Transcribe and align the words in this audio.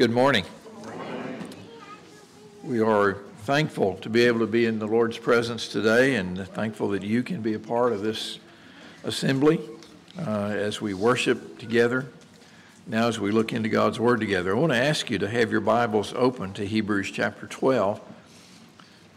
Good 0.00 0.12
morning. 0.12 0.46
We 2.64 2.80
are 2.80 3.18
thankful 3.40 3.96
to 3.96 4.08
be 4.08 4.24
able 4.24 4.38
to 4.38 4.46
be 4.46 4.64
in 4.64 4.78
the 4.78 4.86
Lord's 4.86 5.18
presence 5.18 5.68
today 5.68 6.14
and 6.14 6.38
thankful 6.48 6.88
that 6.92 7.02
you 7.02 7.22
can 7.22 7.42
be 7.42 7.52
a 7.52 7.58
part 7.58 7.92
of 7.92 8.00
this 8.00 8.38
assembly 9.04 9.60
uh, 10.18 10.54
as 10.54 10.80
we 10.80 10.94
worship 10.94 11.58
together. 11.58 12.06
Now, 12.86 13.08
as 13.08 13.20
we 13.20 13.30
look 13.30 13.52
into 13.52 13.68
God's 13.68 14.00
Word 14.00 14.20
together, 14.20 14.56
I 14.56 14.58
want 14.58 14.72
to 14.72 14.78
ask 14.78 15.10
you 15.10 15.18
to 15.18 15.28
have 15.28 15.52
your 15.52 15.60
Bibles 15.60 16.14
open 16.16 16.54
to 16.54 16.64
Hebrews 16.64 17.10
chapter 17.10 17.46
12, 17.46 18.00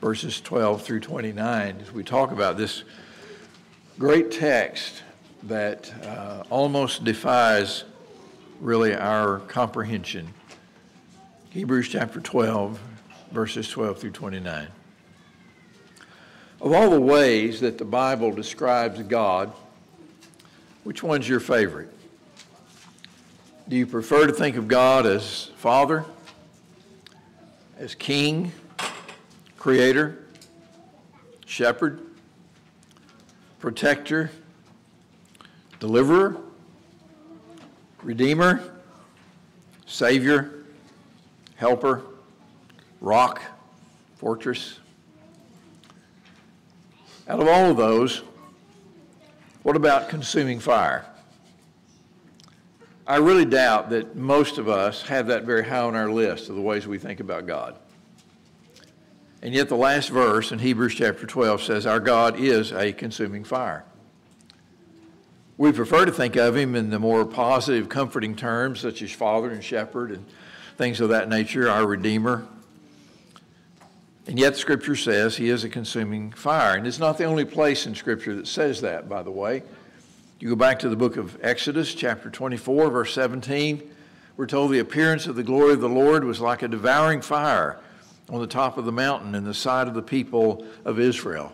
verses 0.02 0.42
12 0.42 0.82
through 0.82 1.00
29, 1.00 1.78
as 1.82 1.94
we 1.94 2.04
talk 2.04 2.34
about 2.34 2.58
this 2.58 2.84
great 3.98 4.32
text 4.32 5.02
that 5.44 5.94
uh, 6.04 6.44
almost 6.50 7.06
defies 7.06 7.86
really 8.60 8.94
our 8.94 9.40
comprehension. 9.40 10.34
Hebrews 11.54 11.88
chapter 11.88 12.20
12, 12.20 12.80
verses 13.32 13.70
12 13.70 14.00
through 14.00 14.10
29. 14.10 14.68
Of 16.60 16.74
all 16.74 16.90
the 16.90 17.00
ways 17.00 17.60
that 17.60 17.78
the 17.78 17.86
Bible 17.86 18.32
describes 18.32 19.00
God, 19.04 19.54
which 20.84 21.04
one's 21.04 21.30
your 21.30 21.40
favorite? 21.40 21.94
Do 23.70 23.76
you 23.76 23.86
prefer 23.86 24.26
to 24.26 24.34
think 24.34 24.56
of 24.56 24.68
God 24.68 25.06
as 25.06 25.52
Father, 25.58 26.06
as 27.78 27.94
King, 27.94 28.52
Creator, 29.56 30.26
Shepherd, 31.46 32.02
Protector, 33.60 34.32
Deliverer, 35.80 36.36
Redeemer, 38.02 38.60
Savior, 39.86 40.63
Helper, 41.64 42.02
Rock, 43.00 43.42
Fortress. 44.18 44.80
Out 47.26 47.40
of 47.40 47.48
all 47.48 47.72
of 47.72 47.78
those, 47.78 48.22
what 49.62 49.78
about 49.78 50.10
consuming 50.10 50.60
fire? 50.60 51.06
I 53.08 53.16
really 53.16 53.46
doubt 53.46 53.92
that 53.92 54.14
most 54.14 54.58
of 54.58 54.68
us 54.68 55.04
have 55.04 55.28
that 55.28 55.46
very 55.46 55.64
high 55.64 55.80
on 55.80 55.96
our 55.96 56.12
list 56.12 56.50
of 56.50 56.56
the 56.56 56.62
ways 56.62 56.86
we 56.86 56.98
think 56.98 57.22
about 57.22 57.48
God. 57.48 57.78
And 59.42 59.54
yet, 59.54 59.70
the 59.70 59.78
last 59.78 60.10
verse 60.10 60.52
in 60.52 60.60
Hebrews 60.60 60.96
chapter 60.96 61.26
12 61.26 61.64
says, 61.64 61.86
Our 61.86 62.02
God 62.02 62.38
is 62.38 62.74
a 62.74 62.92
consuming 62.92 63.46
fire. 63.46 63.86
We 65.58 65.72
prefer 65.72 66.04
to 66.04 66.12
think 66.12 66.36
of 66.36 66.58
him 66.58 66.76
in 66.76 66.90
the 66.90 67.00
more 67.00 67.24
positive, 67.24 67.88
comforting 67.88 68.36
terms, 68.36 68.82
such 68.82 69.02
as 69.02 69.14
Father 69.14 69.50
and 69.50 69.64
Shepherd 69.64 70.12
and 70.12 70.26
things 70.78 71.00
of 71.00 71.10
that 71.10 71.30
nature, 71.30 71.70
our 71.70 71.86
Redeemer. 71.86 72.46
And 74.26 74.40
yet, 74.40 74.56
Scripture 74.56 74.96
says 74.96 75.36
he 75.36 75.50
is 75.50 75.64
a 75.64 75.70
consuming 75.70 76.32
fire. 76.32 76.78
And 76.78 76.88
it's 76.88 77.00
not 77.00 77.18
the 77.18 77.26
only 77.26 77.46
place 77.46 77.86
in 77.86 77.94
Scripture 77.96 78.36
that 78.36 78.48
says 78.48 78.82
that, 78.82 79.10
by 79.10 79.22
the 79.22 79.32
way. 79.32 79.64
You 80.40 80.50
go 80.50 80.56
back 80.56 80.80
to 80.80 80.90
the 80.90 80.96
book 80.96 81.18
of 81.18 81.38
Exodus, 81.42 81.94
chapter 81.94 82.30
24, 82.30 82.90
verse 82.90 83.14
17. 83.14 83.82
We're 84.36 84.48
told 84.48 84.72
the 84.72 84.80
appearance 84.80 85.28
of 85.28 85.36
the 85.36 85.44
glory 85.44 85.74
of 85.74 85.82
the 85.82 85.90
Lord 85.90 86.24
was 86.24 86.40
like 86.40 86.64
a 86.64 86.68
devouring 86.68 87.22
fire 87.22 87.80
on 88.30 88.42
the 88.42 88.48
top 88.48 88.78
of 88.78 88.86
the 88.86 88.92
mountain 88.92 89.36
in 89.36 89.44
the 89.44 89.54
sight 89.54 89.88
of 89.88 89.94
the 89.94 90.02
people 90.02 90.66
of 90.86 91.00
Israel. 91.00 91.54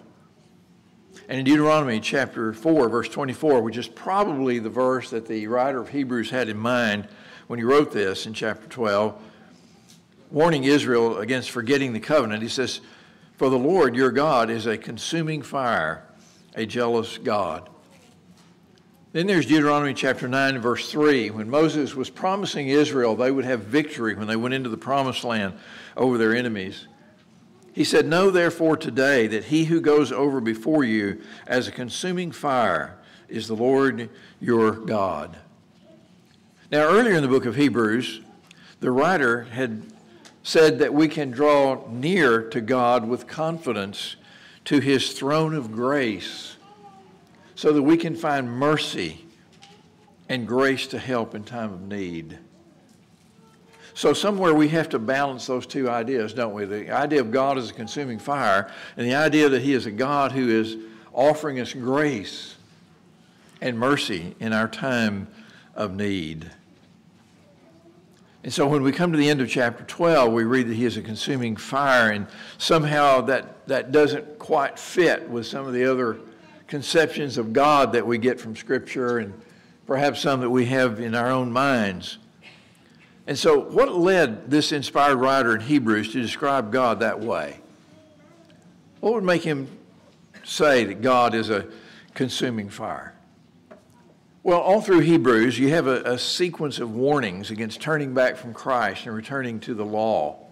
And 1.27 1.37
in 1.37 1.45
Deuteronomy 1.45 1.99
chapter 1.99 2.53
4, 2.53 2.89
verse 2.89 3.09
24, 3.09 3.61
which 3.61 3.77
is 3.77 3.87
probably 3.87 4.59
the 4.59 4.69
verse 4.69 5.09
that 5.09 5.27
the 5.27 5.45
writer 5.47 5.79
of 5.79 5.89
Hebrews 5.89 6.29
had 6.29 6.49
in 6.49 6.57
mind 6.57 7.07
when 7.49 7.57
he 7.57 7.65
wrote 7.65 7.91
this 7.91 8.27
in 8.27 8.33
chapter 8.35 8.67
12, 8.67 9.19
warning 10.29 10.65
Israel 10.65 11.17
against 11.17 11.49
forgetting 11.49 11.93
the 11.93 11.99
covenant, 11.99 12.43
he 12.43 12.47
says, 12.47 12.79
For 13.37 13.49
the 13.49 13.57
Lord 13.57 13.95
your 13.95 14.11
God 14.11 14.51
is 14.51 14.67
a 14.67 14.77
consuming 14.77 15.41
fire, 15.41 16.03
a 16.53 16.67
jealous 16.67 17.17
God. 17.17 17.67
Then 19.13 19.25
there's 19.25 19.47
Deuteronomy 19.47 19.95
chapter 19.95 20.27
9, 20.27 20.59
verse 20.59 20.91
3. 20.91 21.31
When 21.31 21.49
Moses 21.49 21.95
was 21.95 22.11
promising 22.11 22.67
Israel 22.67 23.15
they 23.15 23.31
would 23.31 23.45
have 23.45 23.61
victory 23.61 24.13
when 24.13 24.27
they 24.27 24.35
went 24.35 24.53
into 24.53 24.69
the 24.69 24.77
promised 24.77 25.23
land 25.23 25.55
over 25.97 26.19
their 26.19 26.35
enemies. 26.35 26.85
He 27.73 27.83
said, 27.83 28.05
Know 28.05 28.29
therefore 28.29 28.77
today 28.77 29.25
that 29.25 29.45
he 29.45 29.65
who 29.65 29.81
goes 29.81 30.11
over 30.11 30.39
before 30.39 30.83
you 30.83 31.19
as 31.47 31.67
a 31.67 31.71
consuming 31.71 32.31
fire 32.31 32.99
is 33.27 33.47
the 33.47 33.55
Lord 33.55 34.11
your 34.39 34.73
God. 34.73 35.35
Now, 36.71 36.87
earlier 36.87 37.15
in 37.15 37.23
the 37.23 37.27
book 37.27 37.47
of 37.47 37.55
Hebrews, 37.55 38.21
the 38.79 38.91
writer 38.91 39.45
had 39.45 39.81
said 40.43 40.77
that 40.77 40.93
we 40.93 41.07
can 41.07 41.31
draw 41.31 41.87
near 41.89 42.43
to 42.49 42.61
God 42.61 43.07
with 43.07 43.25
confidence 43.25 44.17
to 44.65 44.79
his 44.79 45.13
throne 45.13 45.55
of 45.55 45.71
grace 45.71 46.57
so 47.55 47.73
that 47.73 47.81
we 47.81 47.97
can 47.97 48.15
find 48.15 48.47
mercy 48.47 49.25
and 50.29 50.47
grace 50.47 50.85
to 50.87 50.99
help 50.99 51.33
in 51.33 51.43
time 51.43 51.73
of 51.73 51.81
need. 51.81 52.37
So 53.95 54.13
somewhere 54.13 54.53
we 54.53 54.67
have 54.67 54.89
to 54.89 54.99
balance 54.99 55.47
those 55.47 55.65
two 55.65 55.89
ideas, 55.89 56.35
don't 56.35 56.53
we? 56.53 56.65
The 56.65 56.91
idea 56.91 57.19
of 57.19 57.31
God 57.31 57.57
as 57.57 57.71
a 57.71 57.73
consuming 57.73 58.19
fire 58.19 58.71
and 58.95 59.07
the 59.07 59.15
idea 59.15 59.49
that 59.49 59.63
he 59.63 59.73
is 59.73 59.87
a 59.87 59.91
God 59.91 60.33
who 60.33 60.47
is 60.47 60.77
offering 61.13 61.59
us 61.59 61.73
grace 61.73 62.57
and 63.59 63.77
mercy 63.79 64.35
in 64.39 64.53
our 64.53 64.67
time 64.67 65.27
of 65.73 65.95
need. 65.95 66.51
And 68.49 68.53
so 68.55 68.65
when 68.65 68.81
we 68.81 68.91
come 68.91 69.11
to 69.11 69.17
the 69.19 69.29
end 69.29 69.41
of 69.41 69.47
chapter 69.47 69.83
12, 69.83 70.33
we 70.33 70.43
read 70.43 70.69
that 70.69 70.73
he 70.73 70.83
is 70.83 70.97
a 70.97 71.03
consuming 71.03 71.55
fire, 71.55 72.09
and 72.09 72.25
somehow 72.57 73.21
that, 73.21 73.67
that 73.67 73.91
doesn't 73.91 74.39
quite 74.39 74.79
fit 74.79 75.29
with 75.29 75.45
some 75.45 75.67
of 75.67 75.73
the 75.73 75.85
other 75.85 76.17
conceptions 76.65 77.37
of 77.37 77.53
God 77.53 77.93
that 77.93 78.07
we 78.07 78.17
get 78.17 78.41
from 78.41 78.55
Scripture 78.55 79.19
and 79.19 79.39
perhaps 79.85 80.21
some 80.21 80.41
that 80.41 80.49
we 80.49 80.65
have 80.65 80.99
in 80.99 81.13
our 81.13 81.29
own 81.29 81.51
minds. 81.51 82.17
And 83.27 83.37
so, 83.37 83.59
what 83.59 83.93
led 83.93 84.49
this 84.49 84.71
inspired 84.71 85.17
writer 85.17 85.53
in 85.53 85.61
Hebrews 85.61 86.11
to 86.13 86.19
describe 86.19 86.71
God 86.71 87.01
that 87.01 87.19
way? 87.19 87.59
What 88.99 89.13
would 89.13 89.23
make 89.23 89.43
him 89.43 89.67
say 90.43 90.85
that 90.85 91.03
God 91.03 91.35
is 91.35 91.51
a 91.51 91.67
consuming 92.15 92.69
fire? 92.69 93.13
Well, 94.41 94.59
all 94.61 94.79
through 94.79 95.01
Hebrews, 95.01 95.59
you 95.59 95.69
have 95.69 95.87
a, 95.87 96.01
a, 96.03 96.17
sequence 96.17 96.79
of 96.79 96.95
warnings 96.95 97.51
against 97.51 97.81
turning 97.81 98.13
back 98.13 98.37
from 98.37 98.53
Christ 98.53 99.05
and 99.05 99.13
returning 99.13 99.59
to 99.61 99.73
the 99.73 99.83
law. 99.83 100.47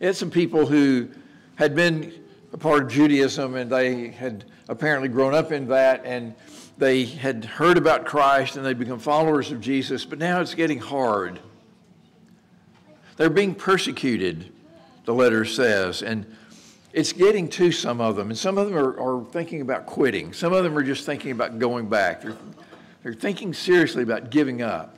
You 0.00 0.08
had 0.08 0.16
some 0.16 0.32
people 0.32 0.66
who 0.66 1.08
had 1.54 1.76
been 1.76 2.12
a 2.52 2.58
part 2.58 2.82
of 2.82 2.90
Judaism 2.90 3.54
and 3.54 3.70
they 3.70 4.08
had 4.08 4.46
apparently 4.68 5.08
grown 5.08 5.32
up 5.32 5.52
in 5.52 5.68
that 5.68 6.04
and 6.04 6.34
they 6.76 7.04
had 7.04 7.44
heard 7.44 7.78
about 7.78 8.04
Christ 8.04 8.56
and 8.56 8.66
they'd 8.66 8.78
become 8.78 8.98
followers 8.98 9.52
of 9.52 9.60
Jesus, 9.60 10.04
but 10.04 10.18
now 10.18 10.40
it's 10.40 10.54
getting 10.54 10.80
hard. 10.80 11.38
They're 13.16 13.30
being 13.30 13.54
persecuted, 13.54 14.52
the 15.04 15.14
letter 15.14 15.44
says, 15.44 16.02
and 16.02 16.35
it's 16.96 17.12
getting 17.12 17.46
to 17.46 17.70
some 17.70 18.00
of 18.00 18.16
them. 18.16 18.30
And 18.30 18.38
some 18.38 18.56
of 18.56 18.68
them 18.68 18.76
are, 18.76 18.98
are 18.98 19.22
thinking 19.26 19.60
about 19.60 19.84
quitting. 19.84 20.32
Some 20.32 20.54
of 20.54 20.64
them 20.64 20.76
are 20.78 20.82
just 20.82 21.04
thinking 21.04 21.30
about 21.30 21.58
going 21.58 21.90
back. 21.90 22.22
They're, 22.22 22.36
they're 23.02 23.12
thinking 23.12 23.52
seriously 23.52 24.02
about 24.02 24.30
giving 24.30 24.62
up 24.62 24.96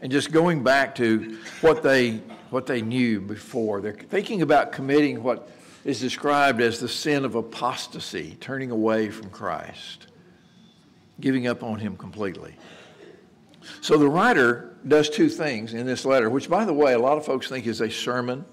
and 0.00 0.12
just 0.12 0.30
going 0.30 0.62
back 0.62 0.94
to 0.94 1.36
what 1.62 1.82
they, 1.82 2.18
what 2.50 2.66
they 2.66 2.80
knew 2.80 3.20
before. 3.20 3.80
They're 3.80 3.92
thinking 3.92 4.40
about 4.40 4.70
committing 4.70 5.24
what 5.24 5.50
is 5.84 5.98
described 5.98 6.60
as 6.60 6.78
the 6.78 6.88
sin 6.88 7.24
of 7.24 7.34
apostasy, 7.34 8.36
turning 8.38 8.70
away 8.70 9.10
from 9.10 9.30
Christ, 9.30 10.06
giving 11.20 11.48
up 11.48 11.64
on 11.64 11.80
Him 11.80 11.96
completely. 11.96 12.54
So 13.80 13.98
the 13.98 14.08
writer 14.08 14.76
does 14.86 15.10
two 15.10 15.28
things 15.28 15.74
in 15.74 15.86
this 15.86 16.04
letter, 16.04 16.30
which, 16.30 16.48
by 16.48 16.64
the 16.64 16.72
way, 16.72 16.92
a 16.92 17.00
lot 17.00 17.18
of 17.18 17.24
folks 17.24 17.48
think 17.48 17.66
is 17.66 17.80
a 17.80 17.90
sermon. 17.90 18.44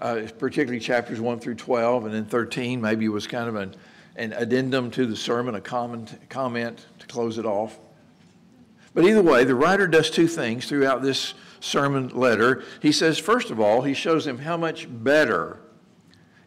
Uh, 0.00 0.26
particularly 0.38 0.80
chapters 0.80 1.20
1 1.20 1.40
through 1.40 1.56
12, 1.56 2.06
and 2.06 2.14
then 2.14 2.24
13 2.24 2.80
maybe 2.80 3.06
was 3.10 3.26
kind 3.26 3.48
of 3.48 3.54
an, 3.54 3.76
an 4.16 4.32
addendum 4.32 4.90
to 4.90 5.04
the 5.04 5.14
sermon, 5.14 5.54
a 5.54 5.60
comment, 5.60 6.18
comment 6.30 6.86
to 6.98 7.06
close 7.06 7.36
it 7.36 7.44
off. 7.44 7.78
But 8.94 9.04
either 9.04 9.22
way, 9.22 9.44
the 9.44 9.54
writer 9.54 9.86
does 9.86 10.10
two 10.10 10.26
things 10.26 10.66
throughout 10.66 11.02
this 11.02 11.34
sermon 11.60 12.08
letter. 12.08 12.64
He 12.80 12.92
says, 12.92 13.18
first 13.18 13.50
of 13.50 13.60
all, 13.60 13.82
he 13.82 13.92
shows 13.92 14.24
them 14.24 14.38
how 14.38 14.56
much 14.56 14.88
better 14.90 15.60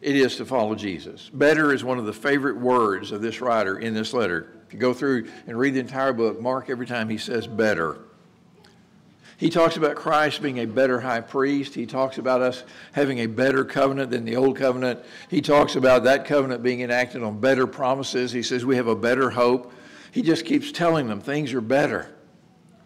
it 0.00 0.16
is 0.16 0.36
to 0.36 0.44
follow 0.44 0.74
Jesus. 0.74 1.30
Better 1.32 1.72
is 1.72 1.82
one 1.82 1.98
of 1.98 2.04
the 2.04 2.12
favorite 2.12 2.58
words 2.58 3.12
of 3.12 3.22
this 3.22 3.40
writer 3.40 3.78
in 3.78 3.94
this 3.94 4.12
letter. 4.12 4.52
If 4.66 4.74
you 4.74 4.78
go 4.78 4.92
through 4.92 5.28
and 5.46 5.58
read 5.58 5.74
the 5.74 5.80
entire 5.80 6.12
book, 6.12 6.40
mark 6.40 6.68
every 6.68 6.86
time 6.86 7.08
he 7.08 7.18
says 7.18 7.46
better. 7.46 8.00
He 9.44 9.50
talks 9.50 9.76
about 9.76 9.94
Christ 9.94 10.40
being 10.40 10.60
a 10.60 10.64
better 10.64 10.98
high 11.00 11.20
priest. 11.20 11.74
He 11.74 11.84
talks 11.84 12.16
about 12.16 12.40
us 12.40 12.64
having 12.92 13.18
a 13.18 13.26
better 13.26 13.62
covenant 13.62 14.10
than 14.10 14.24
the 14.24 14.36
old 14.36 14.56
covenant. 14.56 15.04
He 15.28 15.42
talks 15.42 15.76
about 15.76 16.04
that 16.04 16.24
covenant 16.24 16.62
being 16.62 16.80
enacted 16.80 17.22
on 17.22 17.40
better 17.40 17.66
promises. 17.66 18.32
He 18.32 18.42
says 18.42 18.64
we 18.64 18.76
have 18.76 18.86
a 18.86 18.96
better 18.96 19.28
hope. 19.28 19.70
He 20.12 20.22
just 20.22 20.46
keeps 20.46 20.72
telling 20.72 21.08
them 21.08 21.20
things 21.20 21.52
are 21.52 21.60
better. 21.60 22.16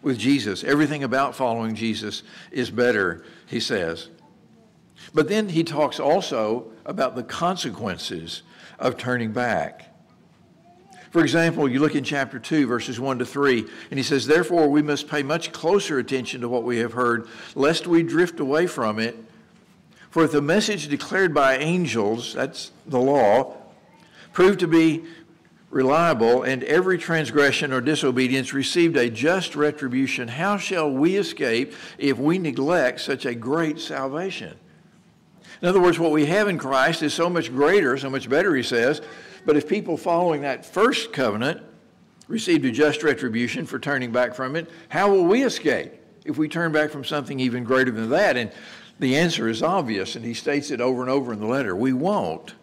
with 0.01 0.17
Jesus. 0.17 0.65
Everything 0.65 1.01
about 1.01 1.33
following 1.33 1.75
Jesus 1.75 2.23
is 2.51 2.69
better, 2.69 3.23
he 3.45 3.61
says. 3.61 4.09
But 5.13 5.29
then 5.29 5.47
he 5.47 5.63
talks 5.63 5.97
also 5.97 6.73
about 6.85 7.15
the 7.15 7.23
consequences 7.23 8.43
of 8.77 8.97
turning 8.97 9.31
back. 9.31 9.88
For 11.11 11.23
example, 11.23 11.67
you 11.67 11.79
look 11.79 11.95
in 11.95 12.03
chapter 12.03 12.37
2, 12.37 12.67
verses 12.67 12.99
1 12.99 13.19
to 13.19 13.25
3, 13.25 13.65
and 13.89 13.97
he 13.97 14.03
says, 14.03 14.27
Therefore, 14.27 14.67
we 14.67 14.83
must 14.83 15.07
pay 15.07 15.23
much 15.23 15.51
closer 15.51 15.97
attention 15.97 16.41
to 16.41 16.49
what 16.49 16.63
we 16.63 16.77
have 16.77 16.93
heard, 16.93 17.27
lest 17.55 17.87
we 17.87 18.03
drift 18.03 18.39
away 18.39 18.67
from 18.67 18.99
it. 18.99 19.17
For 20.11 20.23
if 20.23 20.31
the 20.31 20.41
message 20.41 20.87
declared 20.87 21.33
by 21.33 21.57
angels, 21.57 22.33
that's 22.33 22.71
the 22.85 22.99
law, 22.99 23.57
proved 24.33 24.59
to 24.59 24.67
be 24.67 25.03
reliable, 25.71 26.43
and 26.43 26.63
every 26.63 26.97
transgression 26.97 27.73
or 27.73 27.81
disobedience 27.81 28.53
received 28.53 28.95
a 28.95 29.09
just 29.09 29.55
retribution, 29.55 30.27
how 30.27 30.57
shall 30.57 30.91
we 30.91 31.15
escape 31.15 31.73
if 31.97 32.17
we 32.17 32.37
neglect 32.37 33.01
such 33.01 33.25
a 33.25 33.33
great 33.33 33.79
salvation? 33.79 34.55
In 35.61 35.67
other 35.67 35.81
words, 35.81 35.99
what 35.99 36.11
we 36.11 36.27
have 36.27 36.47
in 36.47 36.57
Christ 36.57 37.03
is 37.03 37.13
so 37.13 37.29
much 37.29 37.51
greater, 37.51 37.97
so 37.97 38.09
much 38.09 38.29
better, 38.29 38.55
he 38.55 38.63
says. 38.63 39.01
But 39.45 39.57
if 39.57 39.67
people 39.67 39.97
following 39.97 40.41
that 40.41 40.65
first 40.65 41.13
covenant 41.13 41.61
received 42.27 42.65
a 42.65 42.71
just 42.71 43.03
retribution 43.03 43.65
for 43.65 43.79
turning 43.79 44.11
back 44.11 44.33
from 44.33 44.55
it, 44.55 44.69
how 44.89 45.11
will 45.11 45.25
we 45.25 45.43
escape 45.43 45.93
if 46.25 46.37
we 46.37 46.47
turn 46.47 46.71
back 46.71 46.91
from 46.91 47.03
something 47.03 47.39
even 47.39 47.63
greater 47.63 47.91
than 47.91 48.09
that? 48.09 48.37
And 48.37 48.51
the 48.99 49.17
answer 49.17 49.47
is 49.47 49.63
obvious, 49.63 50.15
and 50.15 50.25
he 50.25 50.33
states 50.33 50.71
it 50.71 50.81
over 50.81 51.01
and 51.01 51.09
over 51.09 51.33
in 51.33 51.39
the 51.39 51.47
letter. 51.47 51.75
We 51.75 51.93
won't. 51.93 52.53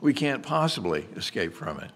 We 0.00 0.12
can't 0.12 0.42
possibly 0.42 1.06
escape 1.16 1.54
from 1.54 1.78
it. 1.80 1.90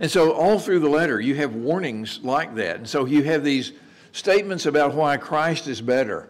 And 0.00 0.10
so, 0.10 0.32
all 0.32 0.58
through 0.58 0.80
the 0.80 0.88
letter, 0.88 1.20
you 1.20 1.34
have 1.36 1.54
warnings 1.54 2.20
like 2.22 2.54
that. 2.56 2.76
And 2.76 2.88
so, 2.88 3.04
you 3.04 3.22
have 3.24 3.44
these 3.44 3.72
statements 4.12 4.66
about 4.66 4.94
why 4.94 5.16
Christ 5.16 5.68
is 5.68 5.80
better 5.80 6.28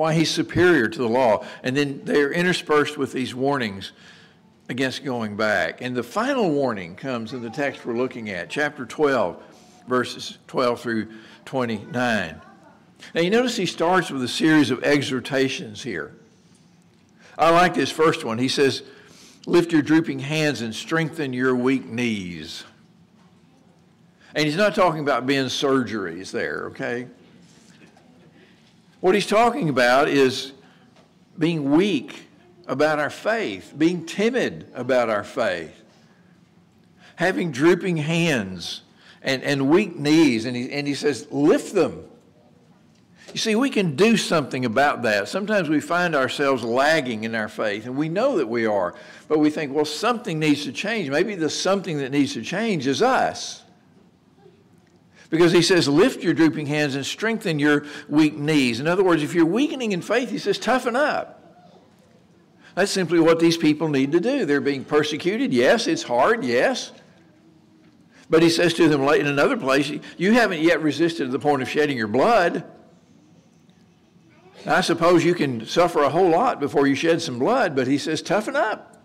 why 0.00 0.14
he's 0.14 0.30
superior 0.30 0.88
to 0.88 0.98
the 0.98 1.06
law. 1.06 1.44
And 1.62 1.76
then 1.76 2.00
they're 2.04 2.32
interspersed 2.32 2.96
with 2.96 3.12
these 3.12 3.34
warnings 3.34 3.92
against 4.70 5.04
going 5.04 5.36
back. 5.36 5.82
And 5.82 5.96
the 5.96 6.02
final 6.02 6.48
warning 6.48 6.94
comes 6.94 7.32
in 7.32 7.42
the 7.42 7.50
text 7.50 7.84
we're 7.84 7.96
looking 7.96 8.30
at, 8.30 8.48
chapter 8.48 8.86
12, 8.86 9.42
verses 9.88 10.38
12 10.46 10.80
through 10.80 11.08
29. 11.44 12.40
Now, 13.14 13.20
you 13.20 13.30
notice 13.30 13.56
he 13.56 13.66
starts 13.66 14.10
with 14.10 14.22
a 14.22 14.28
series 14.28 14.70
of 14.70 14.84
exhortations 14.84 15.82
here. 15.82 16.14
I 17.36 17.50
like 17.50 17.74
this 17.74 17.90
first 17.90 18.24
one. 18.24 18.38
He 18.38 18.48
says, 18.48 18.84
Lift 19.46 19.72
your 19.72 19.82
drooping 19.82 20.20
hands 20.20 20.60
and 20.60 20.72
strengthen 20.72 21.32
your 21.32 21.56
weak 21.56 21.86
knees. 21.86 22.62
And 24.34 24.44
he's 24.44 24.56
not 24.56 24.74
talking 24.76 25.00
about 25.00 25.26
being 25.26 25.46
surgeries 25.46 26.30
there, 26.30 26.66
okay? 26.66 27.08
What 29.00 29.14
he's 29.14 29.26
talking 29.26 29.68
about 29.68 30.08
is 30.08 30.52
being 31.38 31.72
weak 31.72 32.29
about 32.70 33.00
our 33.00 33.10
faith, 33.10 33.74
being 33.76 34.06
timid 34.06 34.70
about 34.74 35.10
our 35.10 35.24
faith, 35.24 35.82
having 37.16 37.50
drooping 37.50 37.96
hands 37.96 38.82
and, 39.22 39.42
and 39.42 39.68
weak 39.68 39.96
knees. 39.96 40.44
And 40.44 40.56
he, 40.56 40.70
and 40.70 40.86
he 40.86 40.94
says, 40.94 41.26
lift 41.32 41.74
them. 41.74 42.04
You 43.32 43.38
see, 43.38 43.56
we 43.56 43.70
can 43.70 43.96
do 43.96 44.16
something 44.16 44.64
about 44.64 45.02
that. 45.02 45.28
Sometimes 45.28 45.68
we 45.68 45.80
find 45.80 46.14
ourselves 46.14 46.62
lagging 46.62 47.24
in 47.24 47.34
our 47.34 47.48
faith, 47.48 47.86
and 47.86 47.96
we 47.96 48.08
know 48.08 48.38
that 48.38 48.48
we 48.48 48.66
are, 48.66 48.94
but 49.28 49.40
we 49.40 49.50
think, 49.50 49.74
well, 49.74 49.84
something 49.84 50.38
needs 50.38 50.64
to 50.64 50.72
change. 50.72 51.10
Maybe 51.10 51.34
the 51.34 51.50
something 51.50 51.98
that 51.98 52.12
needs 52.12 52.34
to 52.34 52.42
change 52.42 52.86
is 52.86 53.02
us. 53.02 53.64
Because 55.28 55.50
he 55.50 55.62
says, 55.62 55.88
lift 55.88 56.22
your 56.22 56.34
drooping 56.34 56.66
hands 56.66 56.94
and 56.94 57.04
strengthen 57.04 57.58
your 57.58 57.84
weak 58.08 58.36
knees. 58.36 58.78
In 58.78 58.86
other 58.86 59.04
words, 59.04 59.24
if 59.24 59.34
you're 59.34 59.44
weakening 59.44 59.90
in 59.90 60.02
faith, 60.02 60.30
he 60.30 60.38
says, 60.38 60.58
toughen 60.58 60.94
up. 60.94 61.39
That's 62.80 62.92
simply 62.92 63.20
what 63.20 63.40
these 63.40 63.58
people 63.58 63.88
need 63.88 64.12
to 64.12 64.20
do. 64.20 64.46
They're 64.46 64.62
being 64.62 64.86
persecuted. 64.86 65.52
Yes, 65.52 65.86
it's 65.86 66.02
hard. 66.02 66.42
Yes. 66.42 66.92
But 68.30 68.42
he 68.42 68.48
says 68.48 68.72
to 68.72 68.88
them 68.88 69.02
in 69.02 69.26
another 69.26 69.58
place, 69.58 69.92
you 70.16 70.32
haven't 70.32 70.62
yet 70.62 70.80
resisted 70.80 71.26
to 71.26 71.30
the 71.30 71.38
point 71.38 71.60
of 71.60 71.68
shedding 71.68 71.98
your 71.98 72.08
blood. 72.08 72.64
I 74.64 74.80
suppose 74.80 75.26
you 75.26 75.34
can 75.34 75.66
suffer 75.66 76.02
a 76.02 76.08
whole 76.08 76.30
lot 76.30 76.58
before 76.58 76.86
you 76.86 76.94
shed 76.94 77.20
some 77.20 77.38
blood, 77.38 77.76
but 77.76 77.86
he 77.86 77.98
says, 77.98 78.22
toughen 78.22 78.56
up. 78.56 79.04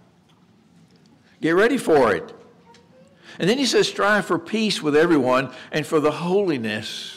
Get 1.42 1.52
ready 1.52 1.78
for 1.78 2.16
it. 2.16 2.34
And 3.40 3.50
then 3.50 3.58
he 3.58 3.66
says, 3.66 3.90
strive 3.90 4.26
for 4.26 4.40
peace 4.40 4.82
with 4.82 4.96
everyone 4.96 5.52
and 5.74 5.86
for 5.86 6.00
the 6.00 6.12
holiness 6.12 7.15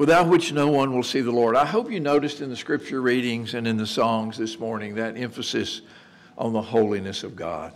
without 0.00 0.28
which 0.28 0.50
no 0.50 0.66
one 0.66 0.94
will 0.94 1.02
see 1.02 1.20
the 1.20 1.30
Lord. 1.30 1.54
I 1.54 1.66
hope 1.66 1.90
you 1.90 2.00
noticed 2.00 2.40
in 2.40 2.48
the 2.48 2.56
scripture 2.56 3.02
readings 3.02 3.52
and 3.52 3.66
in 3.66 3.76
the 3.76 3.86
songs 3.86 4.38
this 4.38 4.58
morning 4.58 4.94
that 4.94 5.18
emphasis 5.18 5.82
on 6.38 6.54
the 6.54 6.62
holiness 6.62 7.22
of 7.22 7.36
God. 7.36 7.74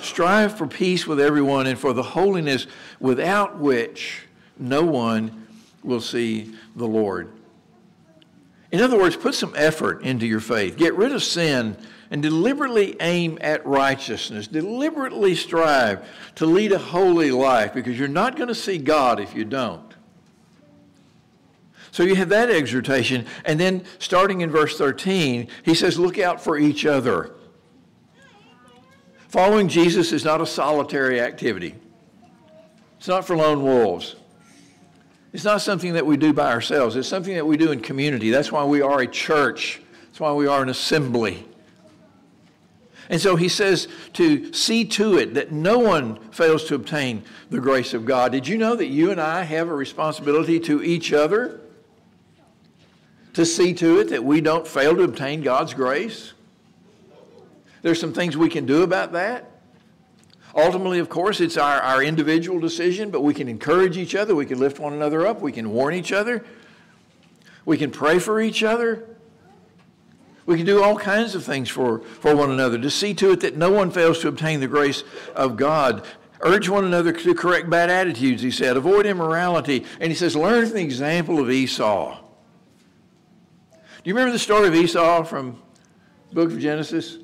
Strive 0.00 0.56
for 0.56 0.66
peace 0.66 1.06
with 1.06 1.20
everyone 1.20 1.66
and 1.66 1.78
for 1.78 1.92
the 1.92 2.02
holiness 2.02 2.66
without 3.00 3.58
which 3.58 4.22
no 4.58 4.82
one 4.82 5.46
will 5.84 6.00
see 6.00 6.54
the 6.74 6.88
Lord. 6.88 7.30
In 8.72 8.80
other 8.80 8.98
words, 8.98 9.14
put 9.14 9.34
some 9.34 9.52
effort 9.56 10.00
into 10.04 10.26
your 10.26 10.40
faith. 10.40 10.78
Get 10.78 10.94
rid 10.94 11.12
of 11.12 11.22
sin 11.22 11.76
and 12.10 12.22
deliberately 12.22 12.96
aim 13.00 13.36
at 13.42 13.66
righteousness. 13.66 14.46
Deliberately 14.46 15.34
strive 15.34 16.08
to 16.36 16.46
lead 16.46 16.72
a 16.72 16.78
holy 16.78 17.30
life 17.30 17.74
because 17.74 17.98
you're 17.98 18.08
not 18.08 18.36
going 18.36 18.48
to 18.48 18.54
see 18.54 18.78
God 18.78 19.20
if 19.20 19.34
you 19.34 19.44
don't. 19.44 19.85
So 21.96 22.02
you 22.02 22.14
have 22.16 22.28
that 22.28 22.50
exhortation. 22.50 23.24
And 23.46 23.58
then 23.58 23.82
starting 24.00 24.42
in 24.42 24.50
verse 24.50 24.76
13, 24.76 25.48
he 25.62 25.74
says, 25.74 25.98
Look 25.98 26.18
out 26.18 26.44
for 26.44 26.58
each 26.58 26.84
other. 26.84 27.32
Following 29.28 29.66
Jesus 29.66 30.12
is 30.12 30.22
not 30.22 30.42
a 30.42 30.46
solitary 30.46 31.22
activity, 31.22 31.74
it's 32.98 33.08
not 33.08 33.26
for 33.26 33.34
lone 33.34 33.62
wolves. 33.62 34.14
It's 35.32 35.44
not 35.44 35.62
something 35.62 35.94
that 35.94 36.04
we 36.04 36.18
do 36.18 36.34
by 36.34 36.52
ourselves. 36.52 36.96
It's 36.96 37.08
something 37.08 37.34
that 37.34 37.46
we 37.46 37.56
do 37.56 37.72
in 37.72 37.80
community. 37.80 38.28
That's 38.28 38.52
why 38.52 38.64
we 38.64 38.82
are 38.82 39.00
a 39.00 39.06
church. 39.06 39.80
That's 40.04 40.20
why 40.20 40.34
we 40.34 40.46
are 40.46 40.62
an 40.62 40.68
assembly. 40.68 41.48
And 43.08 43.18
so 43.18 43.36
he 43.36 43.48
says 43.48 43.88
to 44.14 44.52
see 44.52 44.84
to 44.84 45.16
it 45.16 45.32
that 45.32 45.50
no 45.50 45.78
one 45.78 46.18
fails 46.30 46.64
to 46.64 46.74
obtain 46.74 47.22
the 47.48 47.58
grace 47.58 47.94
of 47.94 48.04
God. 48.04 48.32
Did 48.32 48.46
you 48.46 48.58
know 48.58 48.76
that 48.76 48.88
you 48.88 49.10
and 49.10 49.20
I 49.20 49.44
have 49.44 49.68
a 49.68 49.74
responsibility 49.74 50.60
to 50.60 50.82
each 50.82 51.14
other 51.14 51.62
to 53.36 53.44
see 53.44 53.74
to 53.74 54.00
it 54.00 54.08
that 54.08 54.24
we 54.24 54.40
don't 54.40 54.66
fail 54.66 54.96
to 54.96 55.02
obtain 55.02 55.42
God's 55.42 55.74
grace? 55.74 56.32
There's 57.82 58.00
some 58.00 58.14
things 58.14 58.34
we 58.34 58.48
can 58.48 58.64
do 58.64 58.82
about 58.82 59.12
that. 59.12 59.50
Ultimately, 60.54 61.00
of 61.00 61.10
course, 61.10 61.42
it's 61.42 61.58
our, 61.58 61.82
our 61.82 62.02
individual 62.02 62.58
decision, 62.58 63.10
but 63.10 63.20
we 63.20 63.34
can 63.34 63.46
encourage 63.46 63.98
each 63.98 64.14
other. 64.14 64.34
We 64.34 64.46
can 64.46 64.58
lift 64.58 64.78
one 64.78 64.94
another 64.94 65.26
up. 65.26 65.42
We 65.42 65.52
can 65.52 65.70
warn 65.70 65.92
each 65.92 66.12
other. 66.12 66.46
We 67.66 67.76
can 67.76 67.90
pray 67.90 68.18
for 68.18 68.40
each 68.40 68.62
other. 68.62 69.06
We 70.46 70.56
can 70.56 70.64
do 70.64 70.82
all 70.82 70.96
kinds 70.96 71.34
of 71.34 71.44
things 71.44 71.68
for, 71.68 72.00
for 72.00 72.34
one 72.34 72.50
another 72.50 72.78
to 72.78 72.90
see 72.90 73.12
to 73.14 73.32
it 73.32 73.40
that 73.40 73.54
no 73.54 73.70
one 73.70 73.90
fails 73.90 74.20
to 74.20 74.28
obtain 74.28 74.60
the 74.60 74.66
grace 74.66 75.04
of 75.34 75.58
God. 75.58 76.06
Urge 76.40 76.70
one 76.70 76.86
another 76.86 77.12
to 77.12 77.34
correct 77.34 77.68
bad 77.68 77.90
attitudes, 77.90 78.40
he 78.40 78.50
said. 78.50 78.78
Avoid 78.78 79.04
immorality. 79.04 79.84
And 80.00 80.10
he 80.10 80.16
says, 80.16 80.34
learn 80.34 80.64
from 80.64 80.76
the 80.76 80.82
example 80.82 81.38
of 81.38 81.50
Esau. 81.50 82.22
Do 84.06 84.10
you 84.10 84.14
remember 84.14 84.34
the 84.34 84.38
story 84.38 84.68
of 84.68 84.74
Esau 84.76 85.24
from 85.24 85.60
the 86.28 86.36
book 86.36 86.52
of 86.52 86.60
Genesis? 86.60 87.18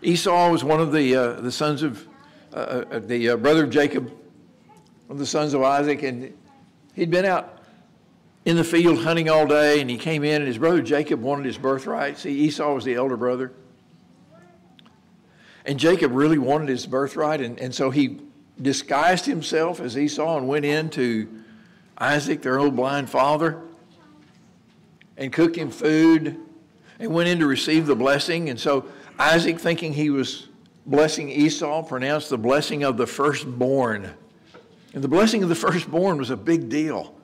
Esau 0.00 0.50
was 0.50 0.64
one 0.64 0.80
of 0.80 0.92
the, 0.92 1.14
uh, 1.14 1.32
the 1.42 1.52
sons 1.52 1.82
of, 1.82 2.08
uh, 2.54 2.84
uh, 2.90 2.98
the 3.00 3.28
uh, 3.28 3.36
brother 3.36 3.64
of 3.64 3.68
Jacob, 3.68 4.04
one 4.06 5.10
of 5.10 5.18
the 5.18 5.26
sons 5.26 5.52
of 5.52 5.60
Isaac, 5.60 6.04
and 6.04 6.32
he'd 6.94 7.10
been 7.10 7.26
out 7.26 7.58
in 8.46 8.56
the 8.56 8.64
field 8.64 9.00
hunting 9.00 9.28
all 9.28 9.46
day, 9.46 9.82
and 9.82 9.90
he 9.90 9.98
came 9.98 10.24
in, 10.24 10.36
and 10.36 10.46
his 10.46 10.56
brother 10.56 10.80
Jacob 10.80 11.20
wanted 11.20 11.44
his 11.44 11.58
birthright. 11.58 12.16
See, 12.16 12.32
Esau 12.32 12.72
was 12.74 12.84
the 12.86 12.94
elder 12.94 13.18
brother. 13.18 13.52
And 15.66 15.78
Jacob 15.78 16.12
really 16.12 16.38
wanted 16.38 16.70
his 16.70 16.86
birthright, 16.86 17.42
and, 17.42 17.60
and 17.60 17.74
so 17.74 17.90
he 17.90 18.20
disguised 18.62 19.26
himself 19.26 19.80
as 19.80 19.98
Esau 19.98 20.38
and 20.38 20.48
went 20.48 20.64
in 20.64 20.88
to 20.88 21.28
Isaac, 21.98 22.40
their 22.40 22.58
old 22.58 22.74
blind 22.74 23.10
father, 23.10 23.60
and 25.16 25.32
cooked 25.32 25.56
him 25.56 25.70
food 25.70 26.38
and 26.98 27.12
went 27.12 27.28
in 27.28 27.38
to 27.40 27.46
receive 27.46 27.86
the 27.86 27.96
blessing. 27.96 28.48
And 28.48 28.58
so 28.58 28.86
Isaac, 29.18 29.58
thinking 29.58 29.92
he 29.92 30.10
was 30.10 30.48
blessing 30.86 31.28
Esau, 31.28 31.82
pronounced 31.82 32.30
the 32.30 32.38
blessing 32.38 32.84
of 32.84 32.96
the 32.96 33.06
firstborn. 33.06 34.10
And 34.94 35.02
the 35.02 35.08
blessing 35.08 35.42
of 35.42 35.48
the 35.48 35.54
firstborn 35.54 36.18
was 36.18 36.30
a 36.30 36.36
big 36.36 36.68
deal. 36.68 37.14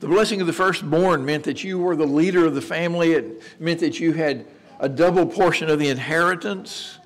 The 0.00 0.08
blessing 0.08 0.40
of 0.40 0.46
the 0.46 0.52
firstborn 0.52 1.24
meant 1.24 1.44
that 1.44 1.64
you 1.64 1.78
were 1.78 1.96
the 1.96 2.06
leader 2.06 2.46
of 2.46 2.54
the 2.54 2.62
family. 2.62 3.12
It 3.12 3.42
meant 3.60 3.80
that 3.80 3.98
you 3.98 4.12
had 4.12 4.46
a 4.78 4.88
double 4.88 5.26
portion 5.26 5.68
of 5.68 5.78
the 5.78 5.88
inheritance. 5.88 6.98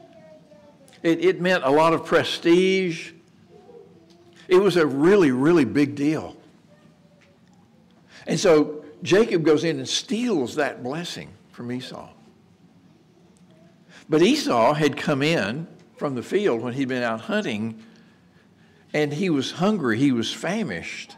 It, 1.02 1.25
it 1.25 1.41
meant 1.41 1.64
a 1.64 1.71
lot 1.71 1.95
of 1.95 2.05
prestige. 2.05 3.12
It 4.49 4.57
was 4.57 4.76
a 4.76 4.87
really, 4.87 5.31
really 5.31 5.64
big 5.64 5.95
deal. 5.95 6.37
And 8.26 8.38
so 8.38 8.82
Jacob 9.03 9.45
goes 9.45 9.65
in 9.65 9.79
and 9.79 9.89
steals 9.89 10.57
that 10.57 10.83
blessing 10.83 11.31
from 11.51 11.73
Esau. 11.73 12.09
But 14.09 14.23
Esau 14.23 14.75
had 14.75 14.97
come 14.97 15.23
in 15.23 15.67
from 15.97 16.15
the 16.15 16.23
field 16.23 16.61
when 16.61 16.75
he'd 16.75 16.89
been 16.89 17.03
out 17.03 17.23
hunting, 17.23 17.83
and 18.93 19.13
he 19.13 19.31
was 19.31 19.53
hungry, 19.53 19.99
he 19.99 20.13
was 20.13 20.33
famished. 20.33 21.17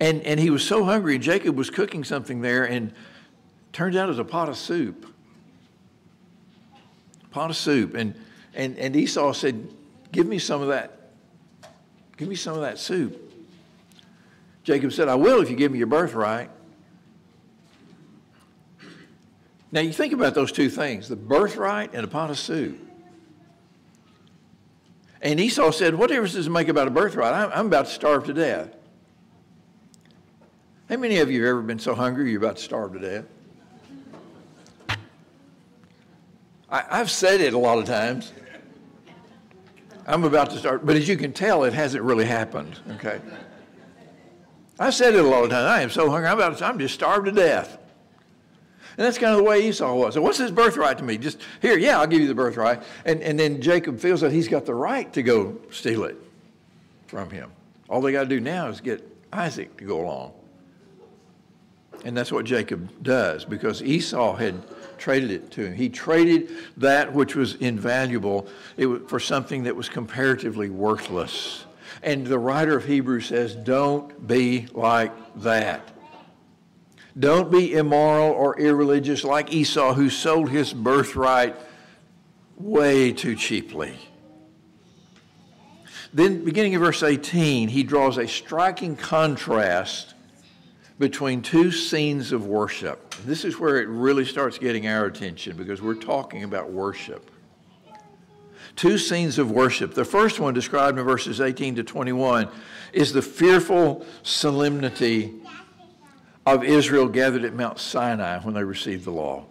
And, 0.00 0.22
and 0.22 0.40
he 0.40 0.50
was 0.50 0.64
so 0.64 0.84
hungry, 0.84 1.18
Jacob 1.18 1.56
was 1.56 1.70
cooking 1.70 2.04
something 2.04 2.40
there, 2.40 2.64
and 2.64 2.92
turns 3.72 3.96
out 3.96 4.06
it 4.06 4.08
was 4.08 4.18
a 4.18 4.24
pot 4.24 4.48
of 4.48 4.56
soup. 4.56 5.06
Pot 7.30 7.50
of 7.50 7.56
soup. 7.56 7.94
And, 7.94 8.14
and, 8.54 8.78
and 8.78 8.94
Esau 8.94 9.32
said, 9.32 9.68
Give 10.12 10.26
me 10.26 10.38
some 10.38 10.62
of 10.62 10.68
that. 10.68 11.10
Give 12.16 12.28
me 12.28 12.36
some 12.36 12.54
of 12.54 12.60
that 12.60 12.78
soup. 12.78 13.23
Jacob 14.64 14.92
said, 14.92 15.08
I 15.08 15.14
will 15.14 15.40
if 15.42 15.50
you 15.50 15.56
give 15.56 15.70
me 15.70 15.78
your 15.78 15.86
birthright. 15.86 16.50
Now 19.70 19.80
you 19.80 19.92
think 19.92 20.12
about 20.12 20.34
those 20.34 20.52
two 20.52 20.70
things 20.70 21.08
the 21.08 21.16
birthright 21.16 21.90
and 21.94 22.04
a 22.04 22.08
pot 22.08 22.30
of 22.30 22.38
soup. 22.38 22.80
And 25.20 25.40
Esau 25.40 25.70
said, 25.70 25.94
What 25.94 26.08
difference 26.08 26.34
does 26.34 26.46
it 26.46 26.50
make 26.50 26.68
about 26.68 26.88
a 26.88 26.90
birthright? 26.90 27.34
I'm, 27.34 27.50
I'm 27.52 27.66
about 27.66 27.86
to 27.86 27.92
starve 27.92 28.24
to 28.26 28.34
death. 28.34 28.68
How 30.88 30.96
many 30.96 31.18
of 31.18 31.30
you 31.30 31.40
have 31.42 31.50
ever 31.50 31.62
been 31.62 31.78
so 31.78 31.94
hungry 31.94 32.30
you're 32.30 32.40
about 32.40 32.56
to 32.56 32.62
starve 32.62 32.92
to 32.92 32.98
death? 32.98 33.24
I, 36.70 36.98
have 36.98 37.10
said 37.10 37.40
it 37.40 37.54
a 37.54 37.58
lot 37.58 37.78
of 37.78 37.84
times. 37.84 38.32
I'm 40.06 40.24
about 40.24 40.50
to 40.50 40.58
start, 40.58 40.84
but 40.84 40.96
as 40.96 41.08
you 41.08 41.16
can 41.16 41.32
tell, 41.32 41.64
it 41.64 41.72
hasn't 41.72 42.02
really 42.02 42.26
happened, 42.26 42.78
okay? 42.92 43.20
I 44.78 44.90
said 44.90 45.14
it 45.14 45.24
a 45.24 45.28
lot 45.28 45.44
of 45.44 45.50
times. 45.50 45.66
I 45.66 45.82
am 45.82 45.90
so 45.90 46.10
hungry, 46.10 46.28
I'm, 46.28 46.38
about 46.38 46.60
I'm 46.62 46.78
just 46.78 46.94
starved 46.94 47.26
to 47.26 47.32
death. 47.32 47.78
And 48.96 49.04
that's 49.04 49.18
kind 49.18 49.32
of 49.32 49.38
the 49.38 49.44
way 49.44 49.68
Esau 49.68 49.92
was. 49.94 50.14
So 50.14 50.22
what's 50.22 50.38
his 50.38 50.52
birthright 50.52 50.98
to 50.98 51.04
me? 51.04 51.18
Just 51.18 51.40
here, 51.60 51.76
yeah, 51.76 51.98
I'll 51.98 52.06
give 52.06 52.20
you 52.20 52.28
the 52.28 52.34
birthright. 52.34 52.82
And, 53.04 53.22
and 53.22 53.38
then 53.38 53.60
Jacob 53.60 53.98
feels 53.98 54.20
that 54.20 54.30
he's 54.30 54.46
got 54.46 54.66
the 54.66 54.74
right 54.74 55.12
to 55.14 55.22
go 55.22 55.60
steal 55.70 56.04
it 56.04 56.16
from 57.08 57.30
him. 57.30 57.50
All 57.88 58.00
they 58.00 58.12
got 58.12 58.22
to 58.22 58.28
do 58.28 58.40
now 58.40 58.68
is 58.68 58.80
get 58.80 59.02
Isaac 59.32 59.76
to 59.78 59.84
go 59.84 60.00
along. 60.00 60.32
And 62.04 62.16
that's 62.16 62.30
what 62.30 62.44
Jacob 62.44 63.02
does 63.02 63.44
because 63.44 63.82
Esau 63.82 64.36
had 64.36 64.62
traded 64.98 65.30
it 65.30 65.50
to 65.52 65.66
him. 65.66 65.74
He 65.74 65.88
traded 65.88 66.50
that 66.76 67.12
which 67.12 67.34
was 67.34 67.54
invaluable 67.56 68.46
for 69.08 69.18
something 69.18 69.64
that 69.64 69.74
was 69.74 69.88
comparatively 69.88 70.70
worthless. 70.70 71.64
And 72.02 72.26
the 72.26 72.38
writer 72.38 72.76
of 72.76 72.84
Hebrews 72.84 73.26
says, 73.26 73.54
don't 73.54 74.26
be 74.26 74.66
like 74.72 75.12
that. 75.36 75.90
Don't 77.18 77.50
be 77.50 77.74
immoral 77.74 78.32
or 78.32 78.58
irreligious 78.58 79.22
like 79.22 79.52
Esau, 79.52 79.94
who 79.94 80.10
sold 80.10 80.50
his 80.50 80.72
birthright 80.72 81.56
way 82.56 83.12
too 83.12 83.36
cheaply. 83.36 83.96
Then, 86.12 86.44
beginning 86.44 86.74
in 86.74 86.80
verse 86.80 87.02
18, 87.02 87.68
he 87.68 87.82
draws 87.82 88.18
a 88.18 88.28
striking 88.28 88.96
contrast 88.96 90.14
between 90.98 91.42
two 91.42 91.72
scenes 91.72 92.30
of 92.30 92.46
worship. 92.46 93.14
This 93.24 93.44
is 93.44 93.58
where 93.58 93.80
it 93.80 93.88
really 93.88 94.24
starts 94.24 94.58
getting 94.58 94.86
our 94.86 95.06
attention 95.06 95.56
because 95.56 95.82
we're 95.82 95.94
talking 95.94 96.44
about 96.44 96.70
worship. 96.70 97.30
Two 98.76 98.98
scenes 98.98 99.38
of 99.38 99.50
worship. 99.50 99.94
The 99.94 100.04
first 100.04 100.40
one, 100.40 100.54
described 100.54 100.98
in 100.98 101.04
verses 101.04 101.40
18 101.40 101.76
to 101.76 101.84
21, 101.84 102.48
is 102.92 103.12
the 103.12 103.22
fearful 103.22 104.04
solemnity 104.22 105.32
of 106.46 106.64
Israel 106.64 107.08
gathered 107.08 107.44
at 107.44 107.54
Mount 107.54 107.78
Sinai 107.78 108.40
when 108.40 108.54
they 108.54 108.64
received 108.64 109.04
the 109.04 109.10
law. 109.10 109.46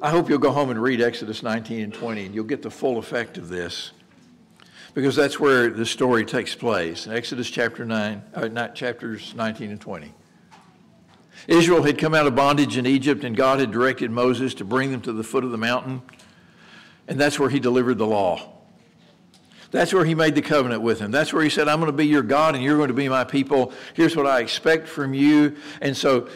I 0.00 0.10
hope 0.10 0.28
you'll 0.28 0.38
go 0.38 0.50
home 0.50 0.70
and 0.70 0.82
read 0.82 1.00
Exodus 1.00 1.42
19 1.42 1.80
and 1.84 1.94
20, 1.94 2.26
and 2.26 2.34
you'll 2.34 2.44
get 2.44 2.62
the 2.62 2.70
full 2.70 2.98
effect 2.98 3.38
of 3.38 3.48
this 3.48 3.92
because 4.94 5.16
that's 5.16 5.40
where 5.40 5.70
the 5.70 5.86
story 5.86 6.24
takes 6.24 6.54
place 6.54 7.06
in 7.06 7.12
Exodus 7.12 7.48
chapter 7.48 7.84
9, 7.84 8.22
uh, 8.34 8.48
not 8.48 8.74
chapters 8.74 9.34
19 9.34 9.70
and 9.70 9.80
20. 9.80 10.12
Israel 11.48 11.82
had 11.82 11.98
come 11.98 12.14
out 12.14 12.26
of 12.26 12.34
bondage 12.34 12.76
in 12.76 12.86
Egypt, 12.86 13.24
and 13.24 13.36
God 13.36 13.58
had 13.58 13.70
directed 13.70 14.10
Moses 14.10 14.54
to 14.54 14.64
bring 14.64 14.92
them 14.92 15.00
to 15.02 15.12
the 15.12 15.24
foot 15.24 15.44
of 15.44 15.50
the 15.50 15.58
mountain, 15.58 16.02
and 17.08 17.20
that's 17.20 17.38
where 17.38 17.50
he 17.50 17.60
delivered 17.60 17.98
the 17.98 18.06
law. 18.06 18.52
That's 19.70 19.92
where 19.92 20.04
he 20.04 20.14
made 20.14 20.34
the 20.34 20.42
covenant 20.42 20.82
with 20.82 21.00
him. 21.00 21.10
That's 21.10 21.32
where 21.32 21.42
he 21.42 21.48
said, 21.48 21.66
I'm 21.66 21.80
going 21.80 21.90
to 21.90 21.96
be 21.96 22.06
your 22.06 22.22
God 22.22 22.54
and 22.54 22.62
you're 22.62 22.76
going 22.76 22.88
to 22.88 22.94
be 22.94 23.08
my 23.08 23.24
people. 23.24 23.72
Here's 23.94 24.14
what 24.14 24.26
I 24.26 24.40
expect 24.40 24.86
from 24.86 25.14
you. 25.14 25.56
And 25.80 25.96
so 25.96 26.28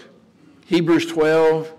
Hebrews 0.65 1.07
12 1.07 1.71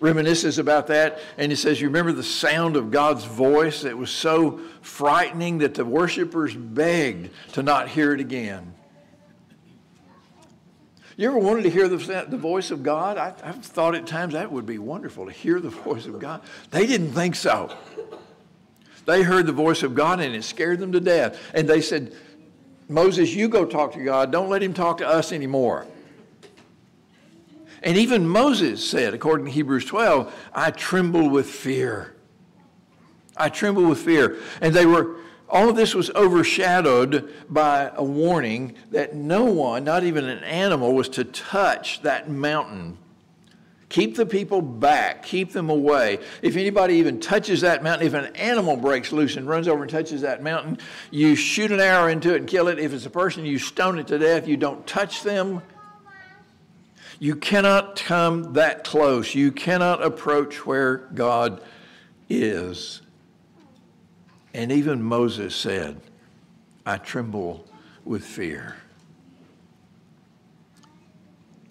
reminisces 0.00 0.58
about 0.58 0.86
that. 0.88 1.18
And 1.36 1.52
he 1.52 1.56
says, 1.56 1.80
You 1.80 1.88
remember 1.88 2.12
the 2.12 2.22
sound 2.22 2.76
of 2.76 2.90
God's 2.90 3.24
voice 3.24 3.82
that 3.82 3.96
was 3.96 4.10
so 4.10 4.60
frightening 4.80 5.58
that 5.58 5.74
the 5.74 5.84
worshipers 5.84 6.54
begged 6.54 7.30
to 7.52 7.62
not 7.62 7.88
hear 7.88 8.14
it 8.14 8.20
again. 8.20 8.74
You 11.16 11.28
ever 11.28 11.38
wanted 11.38 11.62
to 11.64 11.70
hear 11.70 11.88
the, 11.88 12.26
the 12.26 12.38
voice 12.38 12.70
of 12.70 12.82
God? 12.82 13.18
I, 13.18 13.34
I've 13.44 13.62
thought 13.62 13.94
at 13.94 14.06
times 14.06 14.32
that 14.32 14.50
would 14.50 14.64
be 14.64 14.78
wonderful 14.78 15.26
to 15.26 15.32
hear 15.32 15.60
the 15.60 15.68
voice 15.68 16.06
of 16.06 16.18
God. 16.18 16.40
They 16.70 16.86
didn't 16.86 17.12
think 17.12 17.34
so. 17.34 17.76
They 19.06 19.22
heard 19.22 19.46
the 19.46 19.52
voice 19.52 19.82
of 19.82 19.94
God 19.94 20.20
and 20.20 20.34
it 20.34 20.44
scared 20.44 20.78
them 20.78 20.92
to 20.92 21.00
death. 21.00 21.38
And 21.54 21.68
they 21.68 21.80
said, 21.80 22.14
Moses, 22.88 23.34
you 23.34 23.48
go 23.48 23.64
talk 23.64 23.92
to 23.94 24.04
God. 24.04 24.30
Don't 24.30 24.48
let 24.48 24.62
him 24.62 24.74
talk 24.74 24.98
to 24.98 25.08
us 25.08 25.32
anymore. 25.32 25.86
And 27.82 27.96
even 27.96 28.28
Moses 28.28 28.88
said, 28.88 29.12
according 29.12 29.46
to 29.46 29.52
Hebrews 29.52 29.86
12, 29.86 30.32
I 30.54 30.70
tremble 30.70 31.28
with 31.28 31.50
fear. 31.50 32.14
I 33.36 33.48
tremble 33.48 33.86
with 33.86 33.98
fear. 33.98 34.38
And 34.60 34.72
they 34.72 34.86
were, 34.86 35.16
all 35.48 35.68
of 35.68 35.74
this 35.74 35.94
was 35.94 36.10
overshadowed 36.10 37.32
by 37.48 37.90
a 37.96 38.04
warning 38.04 38.74
that 38.92 39.16
no 39.16 39.44
one, 39.44 39.82
not 39.82 40.04
even 40.04 40.26
an 40.26 40.44
animal, 40.44 40.94
was 40.94 41.08
to 41.10 41.24
touch 41.24 42.02
that 42.02 42.30
mountain 42.30 42.98
Keep 43.92 44.16
the 44.16 44.24
people 44.24 44.62
back. 44.62 45.22
Keep 45.22 45.52
them 45.52 45.68
away. 45.68 46.18
If 46.40 46.56
anybody 46.56 46.94
even 46.94 47.20
touches 47.20 47.60
that 47.60 47.82
mountain, 47.82 48.06
if 48.06 48.14
an 48.14 48.34
animal 48.36 48.74
breaks 48.74 49.12
loose 49.12 49.36
and 49.36 49.46
runs 49.46 49.68
over 49.68 49.82
and 49.82 49.90
touches 49.90 50.22
that 50.22 50.42
mountain, 50.42 50.78
you 51.10 51.34
shoot 51.34 51.70
an 51.70 51.78
arrow 51.78 52.08
into 52.08 52.32
it 52.32 52.38
and 52.38 52.48
kill 52.48 52.68
it. 52.68 52.78
If 52.78 52.94
it's 52.94 53.04
a 53.04 53.10
person, 53.10 53.44
you 53.44 53.58
stone 53.58 53.98
it 53.98 54.06
to 54.06 54.18
death. 54.18 54.48
You 54.48 54.56
don't 54.56 54.86
touch 54.86 55.22
them. 55.22 55.60
You 57.18 57.36
cannot 57.36 57.96
come 57.96 58.54
that 58.54 58.82
close. 58.82 59.34
You 59.34 59.52
cannot 59.52 60.02
approach 60.02 60.64
where 60.64 60.96
God 60.96 61.60
is. 62.30 63.02
And 64.54 64.72
even 64.72 65.02
Moses 65.02 65.54
said, 65.54 66.00
I 66.86 66.96
tremble 66.96 67.66
with 68.06 68.24
fear. 68.24 68.76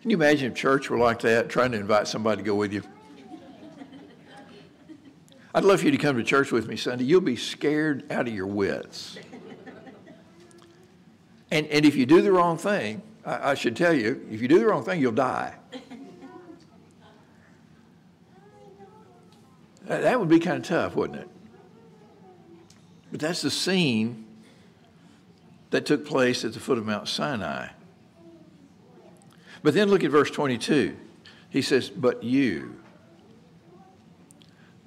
Can 0.01 0.09
you 0.09 0.17
imagine 0.17 0.51
if 0.51 0.57
church 0.57 0.89
were 0.89 0.97
like 0.97 1.19
that, 1.19 1.47
trying 1.49 1.71
to 1.73 1.77
invite 1.77 2.07
somebody 2.07 2.41
to 2.41 2.43
go 2.43 2.55
with 2.55 2.73
you? 2.73 2.81
I'd 5.53 5.63
love 5.63 5.81
for 5.81 5.85
you 5.85 5.91
to 5.91 5.97
come 5.97 6.17
to 6.17 6.23
church 6.23 6.51
with 6.51 6.67
me 6.67 6.75
Sunday. 6.75 7.03
You'll 7.03 7.21
be 7.21 7.35
scared 7.35 8.11
out 8.11 8.27
of 8.27 8.33
your 8.33 8.47
wits. 8.47 9.19
And, 11.51 11.67
and 11.67 11.85
if 11.85 11.95
you 11.95 12.07
do 12.07 12.21
the 12.21 12.31
wrong 12.31 12.57
thing, 12.57 13.03
I, 13.25 13.51
I 13.51 13.53
should 13.53 13.75
tell 13.75 13.93
you, 13.93 14.25
if 14.31 14.41
you 14.41 14.47
do 14.47 14.57
the 14.57 14.65
wrong 14.65 14.83
thing, 14.83 14.99
you'll 15.01 15.11
die. 15.11 15.53
That 19.85 20.19
would 20.19 20.29
be 20.29 20.39
kind 20.39 20.57
of 20.57 20.63
tough, 20.63 20.95
wouldn't 20.95 21.19
it? 21.19 21.29
But 23.11 23.19
that's 23.19 23.41
the 23.41 23.51
scene 23.51 24.25
that 25.69 25.85
took 25.85 26.05
place 26.05 26.45
at 26.45 26.53
the 26.53 26.59
foot 26.59 26.77
of 26.77 26.85
Mount 26.85 27.07
Sinai. 27.07 27.67
But 29.63 29.73
then 29.73 29.89
look 29.89 30.03
at 30.03 30.11
verse 30.11 30.31
22. 30.31 30.95
He 31.49 31.61
says, 31.61 31.89
But 31.89 32.23
you. 32.23 32.75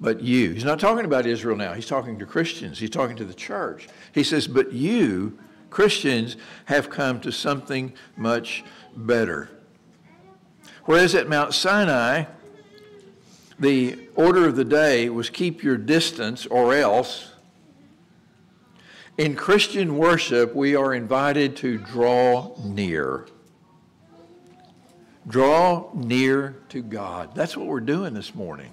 But 0.01 0.21
you. 0.21 0.51
He's 0.51 0.65
not 0.65 0.79
talking 0.79 1.05
about 1.05 1.25
Israel 1.25 1.55
now. 1.55 1.73
He's 1.73 1.87
talking 1.87 2.19
to 2.19 2.25
Christians. 2.25 2.79
He's 2.79 2.89
talking 2.89 3.15
to 3.17 3.25
the 3.25 3.33
church. 3.33 3.87
He 4.11 4.23
says, 4.23 4.47
But 4.47 4.73
you, 4.73 5.39
Christians, 5.69 6.35
have 6.65 6.89
come 6.89 7.21
to 7.21 7.31
something 7.31 7.93
much 8.17 8.63
better. 8.95 9.49
Whereas 10.85 11.15
at 11.15 11.29
Mount 11.29 11.53
Sinai, 11.53 12.25
the 13.59 13.97
order 14.15 14.47
of 14.47 14.55
the 14.55 14.65
day 14.65 15.09
was 15.09 15.29
keep 15.29 15.63
your 15.63 15.77
distance 15.77 16.45
or 16.45 16.75
else. 16.75 17.31
In 19.17 19.35
Christian 19.35 19.97
worship, 19.97 20.53
we 20.53 20.75
are 20.75 20.93
invited 20.93 21.55
to 21.57 21.77
draw 21.77 22.53
near. 22.63 23.27
Draw 25.27 25.89
near 25.93 26.55
to 26.69 26.81
God. 26.81 27.33
That's 27.35 27.57
what 27.57 27.65
we're 27.65 27.79
doing 27.79 28.13
this 28.13 28.35
morning. 28.35 28.71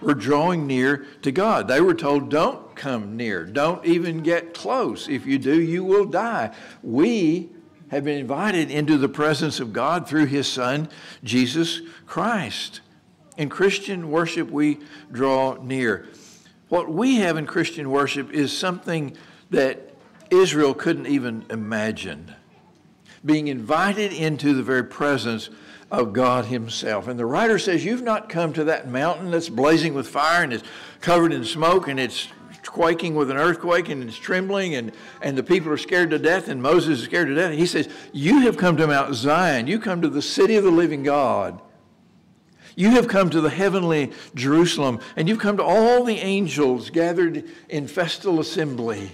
We're 0.00 0.14
drawing 0.14 0.66
near 0.66 1.06
to 1.22 1.30
God. 1.30 1.68
They 1.68 1.80
were 1.80 1.94
told, 1.94 2.28
don't 2.28 2.74
come 2.74 3.16
near, 3.16 3.44
don't 3.44 3.84
even 3.84 4.22
get 4.22 4.54
close. 4.54 5.08
If 5.08 5.26
you 5.26 5.38
do, 5.38 5.60
you 5.60 5.84
will 5.84 6.04
die. 6.04 6.54
We 6.82 7.50
have 7.90 8.04
been 8.04 8.18
invited 8.18 8.70
into 8.70 8.98
the 8.98 9.08
presence 9.08 9.60
of 9.60 9.72
God 9.72 10.08
through 10.08 10.26
his 10.26 10.48
Son, 10.48 10.88
Jesus 11.22 11.82
Christ. 12.06 12.80
In 13.36 13.48
Christian 13.48 14.10
worship, 14.10 14.50
we 14.50 14.78
draw 15.10 15.54
near. 15.62 16.08
What 16.68 16.90
we 16.90 17.16
have 17.16 17.36
in 17.36 17.46
Christian 17.46 17.90
worship 17.90 18.32
is 18.32 18.56
something 18.56 19.16
that 19.50 19.94
Israel 20.30 20.74
couldn't 20.74 21.06
even 21.06 21.44
imagine 21.50 22.34
being 23.24 23.48
invited 23.48 24.12
into 24.12 24.54
the 24.54 24.62
very 24.62 24.84
presence 24.84 25.50
of 25.90 26.12
God 26.12 26.46
Himself. 26.46 27.06
And 27.06 27.18
the 27.18 27.26
writer 27.26 27.58
says, 27.58 27.84
You've 27.84 28.02
not 28.02 28.28
come 28.28 28.52
to 28.54 28.64
that 28.64 28.88
mountain 28.88 29.30
that's 29.30 29.48
blazing 29.48 29.94
with 29.94 30.08
fire 30.08 30.42
and 30.42 30.52
it's 30.52 30.64
covered 31.00 31.32
in 31.32 31.44
smoke 31.44 31.86
and 31.86 32.00
it's 32.00 32.28
quaking 32.66 33.14
with 33.14 33.30
an 33.30 33.36
earthquake 33.36 33.88
and 33.88 34.02
it's 34.02 34.16
trembling 34.16 34.74
and, 34.74 34.92
and 35.20 35.36
the 35.36 35.42
people 35.42 35.70
are 35.70 35.76
scared 35.76 36.10
to 36.10 36.18
death 36.18 36.48
and 36.48 36.62
Moses 36.62 37.00
is 37.00 37.04
scared 37.04 37.28
to 37.28 37.34
death. 37.34 37.52
He 37.52 37.66
says, 37.66 37.88
You 38.12 38.40
have 38.40 38.56
come 38.56 38.76
to 38.78 38.86
Mount 38.86 39.14
Zion. 39.14 39.66
You 39.66 39.78
come 39.78 40.00
to 40.02 40.08
the 40.08 40.22
city 40.22 40.56
of 40.56 40.64
the 40.64 40.70
living 40.70 41.02
God. 41.02 41.60
You 42.74 42.92
have 42.92 43.06
come 43.06 43.28
to 43.30 43.42
the 43.42 43.50
heavenly 43.50 44.12
Jerusalem 44.34 45.00
and 45.16 45.28
you've 45.28 45.38
come 45.38 45.58
to 45.58 45.62
all 45.62 46.04
the 46.04 46.16
angels 46.16 46.88
gathered 46.88 47.44
in 47.68 47.86
festal 47.86 48.40
assembly. 48.40 49.12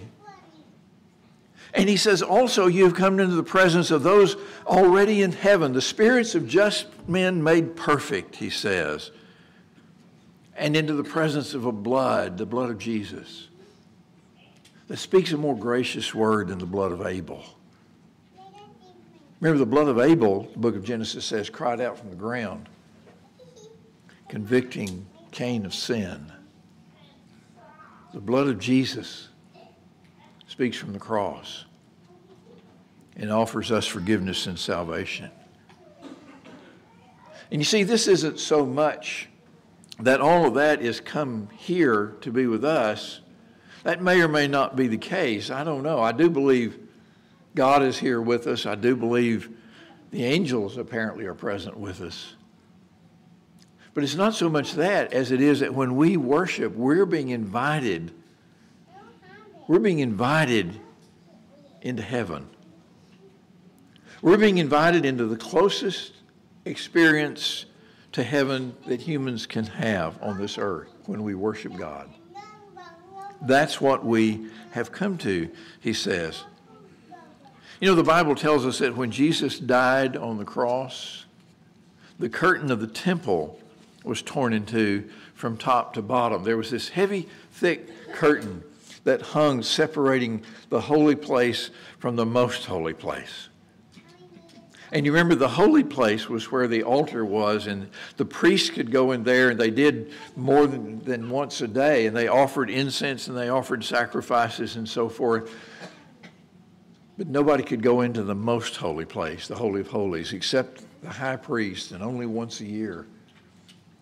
And 1.75 1.89
he 1.89 1.97
says, 1.97 2.23
also, 2.23 2.67
you 2.67 2.85
have 2.85 2.95
come 2.95 3.21
into 3.21 3.35
the 3.35 3.43
presence 3.43 3.91
of 3.91 4.03
those 4.03 4.37
already 4.67 5.23
in 5.23 5.33
heaven, 5.33 5.73
the 5.73 5.83
spirits 5.83 6.35
of 6.35 6.49
just 6.49 6.87
men 7.09 7.43
made 7.43 7.77
perfect, 7.77 8.37
he 8.37 8.51
says, 8.51 9.11
and 10.57 10.75
into 10.75 10.95
the 10.95 11.05
presence 11.05 11.55
of 11.55 11.67
a 11.67 11.73
blood, 11.73 12.39
the 12.39 12.47
blood 12.47 12.71
of 12.71 12.79
Jesus, 12.79 13.49
that 14.89 14.97
speaks 14.97 15.33
a 15.33 15.37
more 15.37 15.57
gracious 15.57 16.15
word 16.15 16.49
than 16.49 16.59
the 16.59 16.67
blood 16.67 16.91
of 16.91 17.07
Abel. 17.07 17.45
Remember, 19.41 19.59
the 19.59 19.67
blood 19.67 19.89
of 19.89 20.01
Abel, 20.01 20.49
the 20.53 20.59
book 20.59 20.75
of 20.75 20.83
Genesis 20.83 21.25
says, 21.25 21.51
cried 21.51 21.81
out 21.81 21.99
from 21.99 22.11
the 22.11 22.17
ground, 22.17 22.69
convicting 24.29 25.07
Cain 25.31 25.67
of 25.67 25.75
sin. 25.75 26.33
The 28.15 28.21
blood 28.21 28.49
of 28.49 28.59
Jesus 28.59 29.28
speaks 30.59 30.77
from 30.77 30.93
the 30.93 30.99
cross 30.99 31.67
and 33.15 33.31
offers 33.31 33.71
us 33.71 33.87
forgiveness 33.87 34.49
and 34.49 34.59
salvation. 34.59 35.31
And 37.53 37.61
you 37.61 37.65
see, 37.65 37.85
this 37.85 38.09
isn't 38.09 38.41
so 38.41 38.67
much 38.67 39.29
that 40.01 40.21
all 40.21 40.49
of 40.49 40.55
that 40.55 40.83
is 40.83 40.99
come 40.99 41.49
here 41.57 42.17
to 42.23 42.33
be 42.33 42.49
with 42.49 42.65
us. 42.65 43.21
That 43.85 44.03
may 44.03 44.21
or 44.21 44.27
may 44.27 44.49
not 44.49 44.75
be 44.75 44.89
the 44.89 44.99
case. 44.99 45.49
I 45.49 45.63
don't 45.63 45.85
know. 45.85 46.01
I 46.01 46.11
do 46.11 46.29
believe 46.29 46.77
God 47.55 47.85
is 47.85 47.97
here 47.97 48.21
with 48.21 48.49
us. 48.49 48.67
I 48.67 48.75
do 48.75 48.97
believe 48.97 49.57
the 50.11 50.25
angels 50.25 50.77
apparently 50.77 51.25
are 51.27 51.35
present 51.35 51.77
with 51.77 52.01
us. 52.01 52.35
But 53.95 54.03
it's 54.03 54.17
not 54.17 54.35
so 54.35 54.49
much 54.49 54.73
that 54.73 55.13
as 55.13 55.31
it 55.31 55.41
is 55.41 55.61
that 55.61 55.73
when 55.73 55.95
we 55.95 56.17
worship, 56.17 56.75
we're 56.75 57.07
being 57.07 57.29
invited 57.29 58.13
we're 59.69 59.79
being 59.79 59.99
invited 60.01 60.81
into 61.83 62.03
heaven. 62.03 62.49
We're 64.23 64.39
being 64.39 64.59
invited 64.59 65.05
into 65.05 65.27
the 65.27 65.37
closest 65.37 66.15
experience 66.65 67.67
to 68.13 68.25
heaven 68.25 68.75
that 68.87 69.01
humans 69.01 69.47
can 69.47 69.67
have 69.67 70.21
on 70.23 70.39
this 70.39 70.59
earth 70.59 70.89
when 71.05 71.23
we 71.23 71.35
worship 71.35 71.77
God. 71.77 72.09
That's 73.43 73.81
what 73.81 74.05
we 74.05 74.49
have 74.73 74.91
come 74.91 75.19
to, 75.19 75.49
he 75.79 75.93
says. 75.93 76.43
You 77.81 77.89
know, 77.89 77.95
the 77.95 78.03
Bible 78.03 78.35
tells 78.35 78.67
us 78.67 78.79
that 78.79 78.97
when 78.97 79.13
Jesus 79.13 79.61
died 79.61 80.17
on 80.17 80.39
the 80.39 80.45
cross, 80.45 81.27
the 82.19 82.29
curtain 82.29 82.73
of 82.73 82.81
the 82.81 82.89
temple 82.89 83.61
was 84.03 84.23
torn 84.23 84.53
in 84.53 84.67
two 84.67 85.09
from 85.35 85.57
top 85.57 85.95
to 85.95 86.03
bottom. 86.03 86.43
There 86.43 86.57
was 86.57 86.71
this 86.71 86.89
heavy, 86.89 87.29
thick 87.53 88.13
curtain 88.13 88.65
that 89.09 89.23
hung 89.23 89.63
separating 89.63 90.43
the 90.69 90.83
holy 90.83 91.17
place 91.17 91.71
from 91.99 92.15
the 92.15 92.27
most 92.27 92.67
holy 92.67 92.93
place. 92.93 93.49
And 94.93 95.07
you 95.07 95.13
remember 95.13 95.35
the 95.35 95.49
holy 95.49 95.83
place 95.83 96.29
was 96.29 96.53
where 96.53 96.69
the 96.69 96.83
altar 96.83 97.25
was, 97.25 97.67
and 97.67 97.89
the 98.19 98.27
priests 98.27 98.69
could 98.69 98.91
go 98.91 99.13
in 99.13 99.25
there, 99.25 99.49
and 99.49 99.59
they 99.59 99.71
did 99.71 100.13
more 100.37 100.67
than, 100.67 101.03
than 101.05 101.31
once 101.31 101.63
a 101.63 101.69
day, 101.69 102.05
and 102.05 102.15
they 102.15 102.29
offered 102.29 102.69
incense 102.69 103.29
and 103.29 103.37
they 103.37 103.49
offered 103.49 103.83
sacrifices 103.83 104.77
and 104.77 104.87
so 104.87 105.09
forth. 105.09 105.55
But 107.17 107.29
nobody 107.29 107.65
could 107.65 107.83
go 107.83 108.03
into 108.03 108.23
the 108.23 108.35
most 108.35 108.77
holy 108.77 109.07
place, 109.07 109.49
the 109.49 109.57
Holy 109.57 109.81
of 109.81 109.89
Holies, 109.89 110.35
except 110.35 110.85
the 111.03 111.11
high 111.11 111.37
priest, 111.37 111.93
and 111.93 112.03
only 112.03 112.27
once 112.27 112.61
a 112.61 112.67
year. 112.67 113.07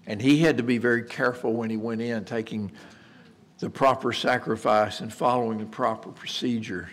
And 0.08 0.20
he 0.20 0.38
had 0.40 0.56
to 0.56 0.64
be 0.64 0.78
very 0.78 1.04
careful 1.04 1.52
when 1.52 1.70
he 1.70 1.76
went 1.76 2.00
in, 2.00 2.24
taking 2.24 2.72
the 3.58 3.70
proper 3.70 4.12
sacrifice 4.12 5.00
and 5.00 5.12
following 5.12 5.58
the 5.58 5.66
proper 5.66 6.10
procedure 6.10 6.90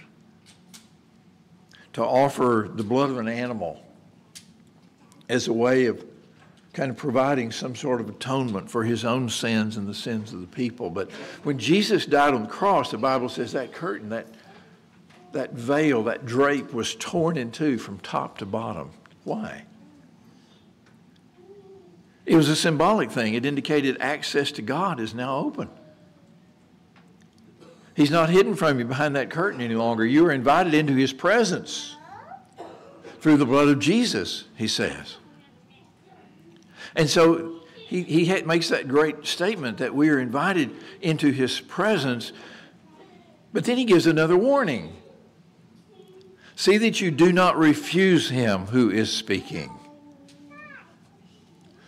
to 1.93 2.03
offer 2.03 2.69
the 2.73 2.83
blood 2.83 3.09
of 3.09 3.17
an 3.17 3.27
animal 3.27 3.83
as 5.29 5.47
a 5.47 5.53
way 5.53 5.85
of 5.85 6.03
kind 6.73 6.89
of 6.89 6.97
providing 6.97 7.51
some 7.51 7.75
sort 7.75 8.01
of 8.01 8.09
atonement 8.09 8.69
for 8.69 8.83
his 8.83 9.05
own 9.05 9.29
sins 9.29 9.77
and 9.77 9.87
the 9.87 9.93
sins 9.93 10.33
of 10.33 10.41
the 10.41 10.47
people. 10.47 10.89
But 10.89 11.11
when 11.43 11.59
Jesus 11.59 12.05
died 12.05 12.33
on 12.33 12.43
the 12.43 12.49
cross, 12.49 12.89
the 12.91 12.97
Bible 12.97 13.29
says 13.29 13.51
that 13.51 13.73
curtain, 13.73 14.09
that, 14.09 14.25
that 15.33 15.53
veil, 15.53 16.03
that 16.03 16.25
drape 16.25 16.73
was 16.73 16.95
torn 16.95 17.37
in 17.37 17.51
two 17.51 17.77
from 17.77 17.99
top 17.99 18.39
to 18.39 18.45
bottom. 18.45 18.89
Why? 19.23 19.65
It 22.25 22.35
was 22.35 22.49
a 22.49 22.55
symbolic 22.55 23.11
thing. 23.11 23.35
It 23.35 23.45
indicated 23.45 23.97
access 23.99 24.51
to 24.53 24.61
God 24.61 24.99
is 24.99 25.13
now 25.13 25.37
open. 25.37 25.69
He's 27.95 28.11
not 28.11 28.29
hidden 28.29 28.55
from 28.55 28.79
you 28.79 28.85
behind 28.85 29.15
that 29.15 29.29
curtain 29.29 29.61
any 29.61 29.75
longer. 29.75 30.05
You 30.05 30.25
are 30.25 30.31
invited 30.31 30.73
into 30.73 30.93
his 30.93 31.13
presence 31.13 31.95
through 33.19 33.37
the 33.37 33.45
blood 33.45 33.69
of 33.69 33.79
Jesus, 33.79 34.45
he 34.55 34.67
says. 34.67 35.17
And 36.95 37.09
so 37.09 37.61
he, 37.87 38.03
he 38.03 38.41
makes 38.43 38.69
that 38.69 38.87
great 38.87 39.25
statement 39.25 39.77
that 39.77 39.93
we 39.93 40.09
are 40.09 40.19
invited 40.19 40.71
into 41.01 41.31
his 41.31 41.59
presence, 41.59 42.33
but 43.51 43.65
then 43.65 43.77
he 43.77 43.85
gives 43.85 44.07
another 44.07 44.37
warning. 44.37 44.95
See 46.55 46.77
that 46.77 47.01
you 47.01 47.11
do 47.11 47.31
not 47.31 47.57
refuse 47.57 48.29
him 48.29 48.67
who 48.67 48.89
is 48.89 49.11
speaking. 49.11 49.79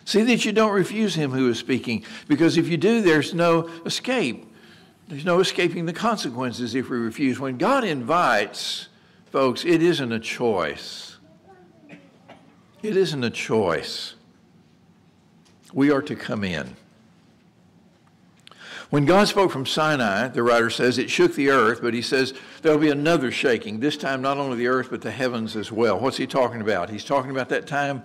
See 0.06 0.22
that 0.22 0.46
you 0.46 0.52
don't 0.52 0.74
refuse 0.74 1.16
him 1.16 1.32
who 1.32 1.50
is 1.50 1.58
speaking, 1.58 2.04
because 2.28 2.58
if 2.58 2.68
you 2.68 2.78
do, 2.78 3.02
there's 3.02 3.34
no 3.34 3.68
escape. 3.86 4.46
There's 5.08 5.26
no 5.26 5.40
escaping 5.40 5.86
the 5.86 5.94
consequences 5.94 6.74
if 6.74 6.90
we 6.90 6.98
refuse. 6.98 7.40
When 7.40 7.58
God 7.58 7.84
invites, 7.84 8.88
folks, 9.32 9.64
it 9.64 9.84
isn't 9.84 10.12
a 10.12 10.20
choice. 10.20 11.18
It 12.82 12.98
isn't 12.98 13.24
a 13.24 13.30
choice. 13.30 14.16
We 15.74 15.92
are 15.92 16.02
to 16.02 16.16
come 16.16 16.44
in. 16.44 16.76
When 18.90 19.06
God 19.06 19.28
spoke 19.28 19.52
from 19.52 19.66
Sinai, 19.66 20.30
the 20.30 20.44
writer 20.44 20.70
says, 20.70 20.98
it 20.98 21.10
shook 21.10 21.36
the 21.36 21.50
earth, 21.50 21.82
but 21.82 21.94
he 21.94 22.02
says 22.02 22.34
there'll 22.62 22.78
be 22.78 22.90
another 22.90 23.32
shaking, 23.32 23.80
this 23.80 23.98
time 23.98 24.22
not 24.22 24.38
only 24.38 24.58
the 24.58 24.68
earth, 24.68 24.90
but 24.90 25.02
the 25.02 25.12
heavens 25.12 25.56
as 25.56 25.72
well. 25.72 26.00
What's 26.00 26.18
he 26.18 26.28
talking 26.28 26.62
about? 26.62 26.90
He's 26.90 27.04
talking 27.04 27.32
about 27.32 27.50
that 27.50 27.68
time 27.68 28.04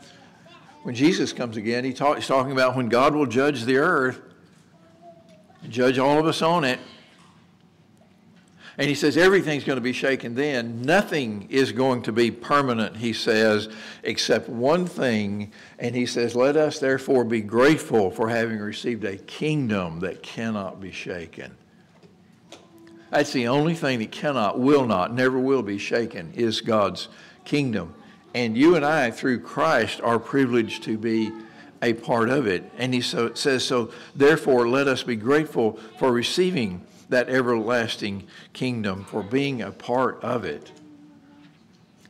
when 0.83 0.95
Jesus 0.95 1.33
comes 1.33 1.57
again. 1.57 1.85
He 1.85 1.93
talk, 1.93 2.17
he's 2.17 2.27
talking 2.27 2.53
about 2.53 2.77
when 2.77 2.89
God 2.89 3.15
will 3.15 3.27
judge 3.27 3.65
the 3.65 3.77
earth 3.77 4.21
judge 5.69 5.99
all 5.99 6.19
of 6.19 6.27
us 6.27 6.43
on 6.43 6.65
it. 6.65 6.79
And 8.79 8.89
he 8.89 8.95
says 8.95 9.19
everything's 9.19 9.65
going 9.65 9.77
to 9.77 9.83
be 9.83 9.93
shaken 9.93 10.35
then. 10.35 10.81
Nothing 10.81 11.47
is 11.51 11.71
going 11.71 12.03
to 12.03 12.13
be 12.13 12.31
permanent, 12.31 12.97
he 12.97 13.13
says, 13.13 13.69
except 14.03 14.49
one 14.49 14.87
thing. 14.87 15.53
And 15.79 15.95
he 15.95 16.07
says, 16.07 16.35
Let 16.35 16.57
us 16.57 16.79
therefore 16.79 17.25
be 17.25 17.43
grateful 17.43 18.11
for 18.11 18.31
having 18.31 18.59
received 18.59 19.05
a 19.05 19.19
kingdom 19.19 20.01
that 20.01 20.23
cannot 20.23 20.81
be 20.81 20.93
shaken. 20.93 21.55
That's 23.11 23.33
the 23.33 23.49
only 23.49 23.75
thing 23.75 23.99
that 23.99 24.13
cannot, 24.13 24.59
will 24.59 24.87
not, 24.87 25.13
never 25.13 25.39
will 25.39 25.63
be 25.63 25.77
shaken 25.77 26.33
is 26.35 26.61
God's 26.61 27.09
kingdom. 27.45 27.95
And 28.35 28.57
you 28.57 28.77
and 28.77 28.85
I, 28.85 29.11
through 29.11 29.41
Christ, 29.41 30.01
are 30.01 30.19
privileged 30.19 30.85
to 30.85 30.97
be 30.97 31.33
a 31.83 31.95
part 31.95 32.29
of 32.29 32.47
it. 32.47 32.71
And 32.77 32.93
he 32.93 33.01
so, 33.01 33.35
says, 33.35 33.65
So 33.65 33.91
therefore, 34.15 34.69
let 34.69 34.89
us 34.89 35.03
be 35.03 35.17
grateful 35.17 35.79
for 35.99 36.13
receiving 36.13 36.85
that 37.09 37.29
everlasting 37.29 38.27
kingdom, 38.53 39.05
for 39.05 39.23
being 39.23 39.63
a 39.63 39.73
part 39.73 40.23
of 40.23 40.45
it. 40.45 40.71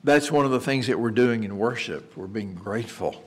That's 0.03 0.31
one 0.31 0.45
of 0.45 0.51
the 0.51 0.61
things 0.61 0.87
that 0.87 0.99
we're 0.99 1.11
doing 1.11 1.45
in 1.45 1.59
worship. 1.59 2.17
We're 2.17 2.27
being 2.27 2.55
grateful 2.55 3.23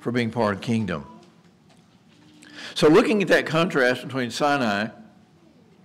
for 0.00 0.12
being 0.12 0.30
part 0.30 0.54
of 0.54 0.60
the 0.60 0.66
kingdom. 0.66 1.06
So, 2.74 2.88
looking 2.88 3.22
at 3.22 3.28
that 3.28 3.46
contrast 3.46 4.02
between 4.02 4.30
Sinai 4.30 4.88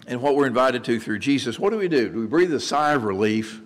and 0.07 0.21
what 0.21 0.35
we're 0.35 0.47
invited 0.47 0.83
to 0.85 0.99
through 0.99 1.19
Jesus, 1.19 1.59
what 1.59 1.71
do 1.71 1.77
we 1.77 1.87
do? 1.87 2.09
Do 2.09 2.19
we 2.19 2.27
breathe 2.27 2.53
a 2.53 2.59
sigh 2.59 2.93
of 2.93 3.03
relief? 3.03 3.61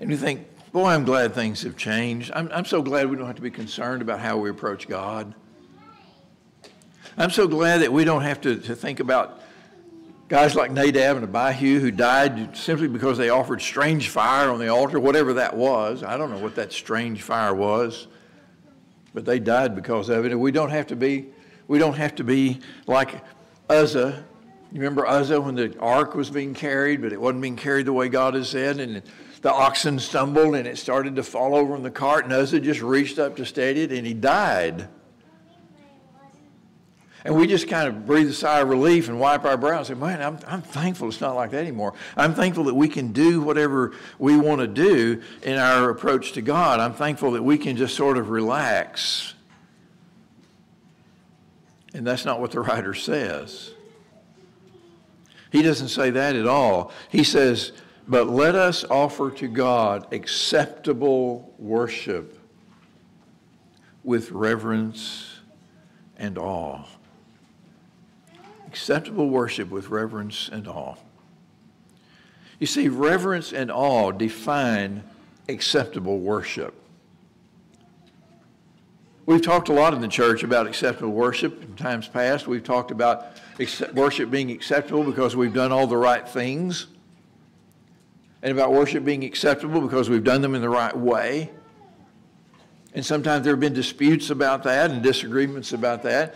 And 0.00 0.10
you 0.10 0.16
think, 0.16 0.46
boy, 0.72 0.86
I'm 0.86 1.04
glad 1.04 1.34
things 1.34 1.62
have 1.62 1.76
changed. 1.76 2.30
I'm, 2.34 2.48
I'm 2.52 2.64
so 2.64 2.82
glad 2.82 3.10
we 3.10 3.16
don't 3.16 3.26
have 3.26 3.36
to 3.36 3.42
be 3.42 3.50
concerned 3.50 4.02
about 4.02 4.20
how 4.20 4.36
we 4.38 4.50
approach 4.50 4.88
God. 4.88 5.34
I'm 7.16 7.30
so 7.30 7.48
glad 7.48 7.78
that 7.78 7.92
we 7.92 8.04
don't 8.04 8.22
have 8.22 8.40
to, 8.42 8.56
to 8.56 8.76
think 8.76 9.00
about 9.00 9.40
guys 10.28 10.54
like 10.54 10.70
Nadab 10.70 11.16
and 11.16 11.24
Abihu 11.24 11.80
who 11.80 11.90
died 11.90 12.56
simply 12.56 12.86
because 12.86 13.18
they 13.18 13.30
offered 13.30 13.60
strange 13.60 14.10
fire 14.10 14.48
on 14.50 14.60
the 14.60 14.68
altar, 14.68 15.00
whatever 15.00 15.32
that 15.34 15.56
was. 15.56 16.04
I 16.04 16.16
don't 16.16 16.30
know 16.30 16.38
what 16.38 16.54
that 16.54 16.72
strange 16.72 17.22
fire 17.22 17.52
was, 17.52 18.06
but 19.12 19.24
they 19.24 19.40
died 19.40 19.74
because 19.74 20.08
of 20.08 20.24
it. 20.24 20.30
And 20.30 20.40
we 20.40 20.52
don't 20.52 20.70
have 20.70 20.86
to 20.88 20.96
be, 20.96 21.26
we 21.66 21.80
don't 21.80 21.96
have 21.96 22.14
to 22.16 22.24
be 22.24 22.60
like 22.86 23.24
Uzzah. 23.68 24.24
You 24.70 24.78
remember 24.78 25.04
Uzzah 25.04 25.40
when 25.40 25.56
the 25.56 25.76
ark 25.80 26.14
was 26.14 26.30
being 26.30 26.54
carried, 26.54 27.02
but 27.02 27.12
it 27.12 27.20
wasn't 27.20 27.42
being 27.42 27.56
carried 27.56 27.86
the 27.86 27.92
way 27.92 28.08
God 28.08 28.34
has 28.34 28.48
said, 28.48 28.78
and 28.78 29.02
the 29.42 29.52
oxen 29.52 29.98
stumbled 29.98 30.54
and 30.54 30.66
it 30.66 30.78
started 30.78 31.16
to 31.16 31.22
fall 31.22 31.54
over 31.54 31.74
in 31.76 31.82
the 31.82 31.90
cart, 31.90 32.24
and 32.24 32.32
Uzzah 32.32 32.60
just 32.60 32.82
reached 32.82 33.18
up 33.18 33.36
to 33.36 33.46
steady 33.46 33.82
it, 33.82 33.92
and 33.92 34.06
he 34.06 34.14
died. 34.14 34.88
And 37.24 37.36
we 37.36 37.46
just 37.46 37.68
kind 37.68 37.86
of 37.86 38.06
breathe 38.06 38.30
a 38.30 38.32
sigh 38.32 38.60
of 38.60 38.68
relief 38.68 39.08
and 39.08 39.20
wipe 39.20 39.44
our 39.44 39.58
brow 39.58 39.78
and 39.78 39.86
say, 39.86 39.94
man, 39.94 40.22
I'm, 40.22 40.38
I'm 40.46 40.62
thankful 40.62 41.08
it's 41.08 41.20
not 41.20 41.34
like 41.34 41.50
that 41.50 41.60
anymore. 41.60 41.92
I'm 42.16 42.34
thankful 42.34 42.64
that 42.64 42.74
we 42.74 42.88
can 42.88 43.12
do 43.12 43.42
whatever 43.42 43.92
we 44.18 44.38
want 44.38 44.62
to 44.62 44.66
do 44.66 45.22
in 45.42 45.58
our 45.58 45.90
approach 45.90 46.32
to 46.32 46.42
God. 46.42 46.80
I'm 46.80 46.94
thankful 46.94 47.32
that 47.32 47.42
we 47.42 47.58
can 47.58 47.76
just 47.76 47.94
sort 47.94 48.16
of 48.16 48.30
relax. 48.30 49.34
And 51.92 52.06
that's 52.06 52.24
not 52.24 52.40
what 52.40 52.52
the 52.52 52.60
writer 52.60 52.94
says. 52.94 53.72
He 55.52 55.60
doesn't 55.60 55.88
say 55.88 56.10
that 56.10 56.36
at 56.36 56.46
all. 56.46 56.92
He 57.10 57.24
says, 57.24 57.72
but 58.10 58.28
let 58.28 58.54
us 58.54 58.84
offer 58.90 59.30
to 59.30 59.48
God 59.48 60.12
acceptable 60.12 61.54
worship 61.58 62.38
with 64.04 64.30
reverence 64.32 65.38
and 66.18 66.36
awe 66.36 66.84
acceptable 68.70 69.28
worship 69.28 69.68
with 69.68 69.88
reverence 69.88 70.48
and 70.52 70.68
awe. 70.68 70.94
You 72.60 72.68
see, 72.68 72.88
reverence 72.88 73.52
and 73.52 73.68
awe 73.68 74.12
define 74.12 75.02
acceptable 75.48 76.20
worship. 76.20 76.72
We've 79.26 79.42
talked 79.42 79.70
a 79.70 79.72
lot 79.72 79.92
in 79.92 80.00
the 80.00 80.06
church 80.06 80.44
about 80.44 80.68
acceptable 80.68 81.10
worship 81.10 81.64
in 81.64 81.74
times 81.74 82.06
past. 82.06 82.46
We've 82.46 82.62
talked 82.62 82.92
about 82.92 83.38
worship 83.92 84.30
being 84.30 84.52
acceptable 84.52 85.02
because 85.02 85.34
we've 85.34 85.54
done 85.54 85.72
all 85.72 85.88
the 85.88 85.96
right 85.96 86.28
things, 86.28 86.86
and 88.42 88.52
about 88.52 88.72
worship 88.72 89.04
being 89.04 89.24
acceptable 89.24 89.80
because 89.80 90.08
we've 90.08 90.24
done 90.24 90.40
them 90.40 90.54
in 90.54 90.62
the 90.62 90.68
right 90.68 90.96
way. 90.96 91.50
And 92.94 93.04
sometimes 93.04 93.44
there 93.44 93.52
have 93.52 93.60
been 93.60 93.72
disputes 93.72 94.30
about 94.30 94.64
that 94.64 94.90
and 94.90 95.02
disagreements 95.02 95.72
about 95.72 96.02
that. 96.02 96.34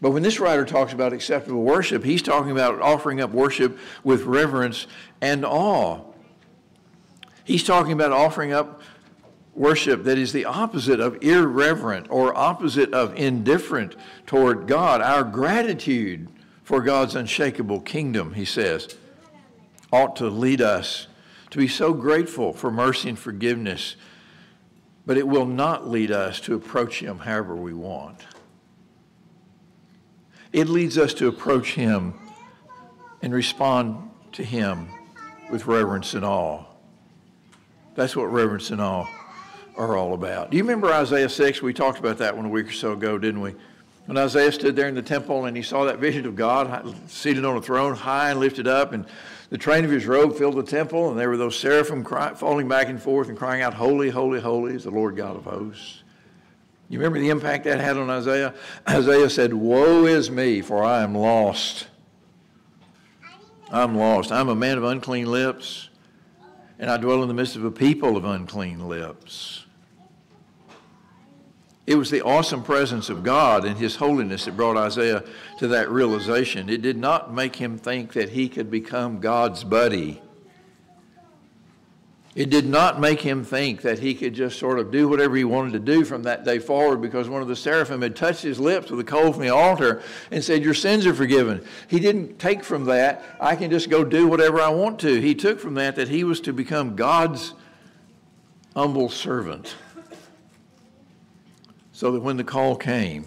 But 0.00 0.10
when 0.10 0.22
this 0.22 0.40
writer 0.40 0.64
talks 0.64 0.92
about 0.92 1.12
acceptable 1.12 1.62
worship, 1.62 2.02
he's 2.02 2.22
talking 2.22 2.50
about 2.50 2.80
offering 2.80 3.20
up 3.20 3.30
worship 3.30 3.78
with 4.02 4.22
reverence 4.22 4.86
and 5.20 5.44
awe. 5.44 6.00
He's 7.44 7.62
talking 7.62 7.92
about 7.92 8.12
offering 8.12 8.52
up 8.52 8.80
worship 9.54 10.04
that 10.04 10.16
is 10.16 10.32
the 10.32 10.46
opposite 10.46 11.00
of 11.00 11.22
irreverent 11.22 12.06
or 12.08 12.36
opposite 12.36 12.94
of 12.94 13.14
indifferent 13.16 13.94
toward 14.26 14.66
God. 14.66 15.02
Our 15.02 15.22
gratitude 15.22 16.28
for 16.62 16.80
God's 16.80 17.14
unshakable 17.14 17.80
kingdom, 17.80 18.34
he 18.34 18.44
says, 18.44 18.96
ought 19.92 20.16
to 20.16 20.28
lead 20.28 20.60
us 20.60 21.06
to 21.50 21.58
be 21.58 21.68
so 21.68 21.92
grateful 21.92 22.52
for 22.52 22.70
mercy 22.70 23.08
and 23.08 23.18
forgiveness, 23.18 23.96
but 25.06 25.16
it 25.16 25.26
will 25.26 25.46
not 25.46 25.88
lead 25.88 26.10
us 26.10 26.40
to 26.40 26.54
approach 26.54 27.00
him 27.00 27.18
however 27.18 27.56
we 27.56 27.74
want. 27.74 28.24
It 30.52 30.68
leads 30.68 30.98
us 30.98 31.14
to 31.14 31.28
approach 31.28 31.74
Him 31.74 32.14
and 33.22 33.32
respond 33.32 34.10
to 34.32 34.42
Him 34.42 34.88
with 35.50 35.66
reverence 35.66 36.14
and 36.14 36.24
awe. 36.24 36.64
That's 37.94 38.16
what 38.16 38.24
reverence 38.24 38.70
and 38.70 38.80
awe 38.80 39.06
are 39.76 39.96
all 39.96 40.12
about. 40.12 40.50
Do 40.50 40.56
you 40.56 40.64
remember 40.64 40.92
Isaiah 40.92 41.28
6? 41.28 41.62
We 41.62 41.72
talked 41.72 42.00
about 42.00 42.18
that 42.18 42.36
one 42.36 42.46
a 42.46 42.48
week 42.48 42.68
or 42.68 42.72
so 42.72 42.92
ago, 42.92 43.16
didn't 43.16 43.40
we? 43.40 43.54
When 44.06 44.18
Isaiah 44.18 44.50
stood 44.50 44.74
there 44.74 44.88
in 44.88 44.96
the 44.96 45.02
temple 45.02 45.44
and 45.44 45.56
he 45.56 45.62
saw 45.62 45.84
that 45.84 45.98
vision 45.98 46.26
of 46.26 46.34
God 46.34 46.96
seated 47.08 47.44
on 47.44 47.56
a 47.56 47.62
throne, 47.62 47.94
high 47.94 48.30
and 48.30 48.40
lifted 48.40 48.66
up, 48.66 48.92
and 48.92 49.06
the 49.50 49.58
train 49.58 49.84
of 49.84 49.90
his 49.90 50.06
robe 50.06 50.36
filled 50.36 50.56
the 50.56 50.62
temple, 50.62 51.10
and 51.10 51.18
there 51.18 51.28
were 51.28 51.36
those 51.36 51.58
seraphim 51.58 52.04
cry, 52.04 52.34
falling 52.34 52.68
back 52.68 52.88
and 52.88 53.02
forth 53.02 53.28
and 53.28 53.36
crying 53.36 53.62
out, 53.62 53.74
Holy, 53.74 54.08
holy, 54.08 54.40
holy 54.40 54.74
is 54.74 54.84
the 54.84 54.90
Lord 54.90 55.16
God 55.16 55.36
of 55.36 55.44
hosts. 55.44 56.04
You 56.88 56.98
remember 56.98 57.18
the 57.18 57.28
impact 57.28 57.64
that 57.64 57.80
had 57.80 57.96
on 57.96 58.08
Isaiah? 58.10 58.54
Isaiah 58.88 59.28
said, 59.28 59.52
Woe 59.52 60.06
is 60.06 60.30
me, 60.30 60.60
for 60.60 60.84
I 60.84 61.02
am 61.02 61.14
lost. 61.14 61.88
I'm 63.72 63.96
lost. 63.96 64.32
I'm 64.32 64.48
a 64.48 64.54
man 64.54 64.78
of 64.78 64.84
unclean 64.84 65.26
lips, 65.30 65.88
and 66.78 66.88
I 66.90 66.96
dwell 66.96 67.22
in 67.22 67.28
the 67.28 67.34
midst 67.34 67.56
of 67.56 67.64
a 67.64 67.70
people 67.70 68.16
of 68.16 68.24
unclean 68.24 68.88
lips. 68.88 69.66
It 71.90 71.98
was 71.98 72.08
the 72.08 72.22
awesome 72.22 72.62
presence 72.62 73.10
of 73.10 73.24
God 73.24 73.64
and 73.64 73.76
His 73.76 73.96
holiness 73.96 74.44
that 74.44 74.56
brought 74.56 74.76
Isaiah 74.76 75.24
to 75.58 75.66
that 75.66 75.90
realization. 75.90 76.68
It 76.68 76.82
did 76.82 76.96
not 76.96 77.34
make 77.34 77.56
him 77.56 77.78
think 77.78 78.12
that 78.12 78.28
he 78.28 78.48
could 78.48 78.70
become 78.70 79.18
God's 79.18 79.64
buddy. 79.64 80.22
It 82.36 82.48
did 82.48 82.66
not 82.66 83.00
make 83.00 83.20
him 83.20 83.42
think 83.42 83.82
that 83.82 83.98
he 83.98 84.14
could 84.14 84.34
just 84.34 84.56
sort 84.56 84.78
of 84.78 84.92
do 84.92 85.08
whatever 85.08 85.34
he 85.34 85.42
wanted 85.42 85.72
to 85.72 85.80
do 85.80 86.04
from 86.04 86.22
that 86.22 86.44
day 86.44 86.60
forward 86.60 87.02
because 87.02 87.28
one 87.28 87.42
of 87.42 87.48
the 87.48 87.56
seraphim 87.56 88.02
had 88.02 88.14
touched 88.14 88.42
his 88.42 88.60
lips 88.60 88.88
with 88.92 89.00
a 89.00 89.04
coal 89.04 89.32
from 89.32 89.42
the 89.42 89.48
altar 89.48 90.00
and 90.30 90.44
said, 90.44 90.62
Your 90.62 90.74
sins 90.74 91.06
are 91.06 91.14
forgiven. 91.14 91.66
He 91.88 91.98
didn't 91.98 92.38
take 92.38 92.62
from 92.62 92.84
that, 92.84 93.24
I 93.40 93.56
can 93.56 93.68
just 93.68 93.90
go 93.90 94.04
do 94.04 94.28
whatever 94.28 94.60
I 94.60 94.68
want 94.68 95.00
to. 95.00 95.20
He 95.20 95.34
took 95.34 95.58
from 95.58 95.74
that 95.74 95.96
that 95.96 96.06
he 96.06 96.22
was 96.22 96.40
to 96.42 96.52
become 96.52 96.94
God's 96.94 97.52
humble 98.76 99.08
servant. 99.08 99.74
So 102.00 102.12
that 102.12 102.20
when 102.20 102.38
the 102.38 102.44
call 102.44 102.76
came, 102.76 103.26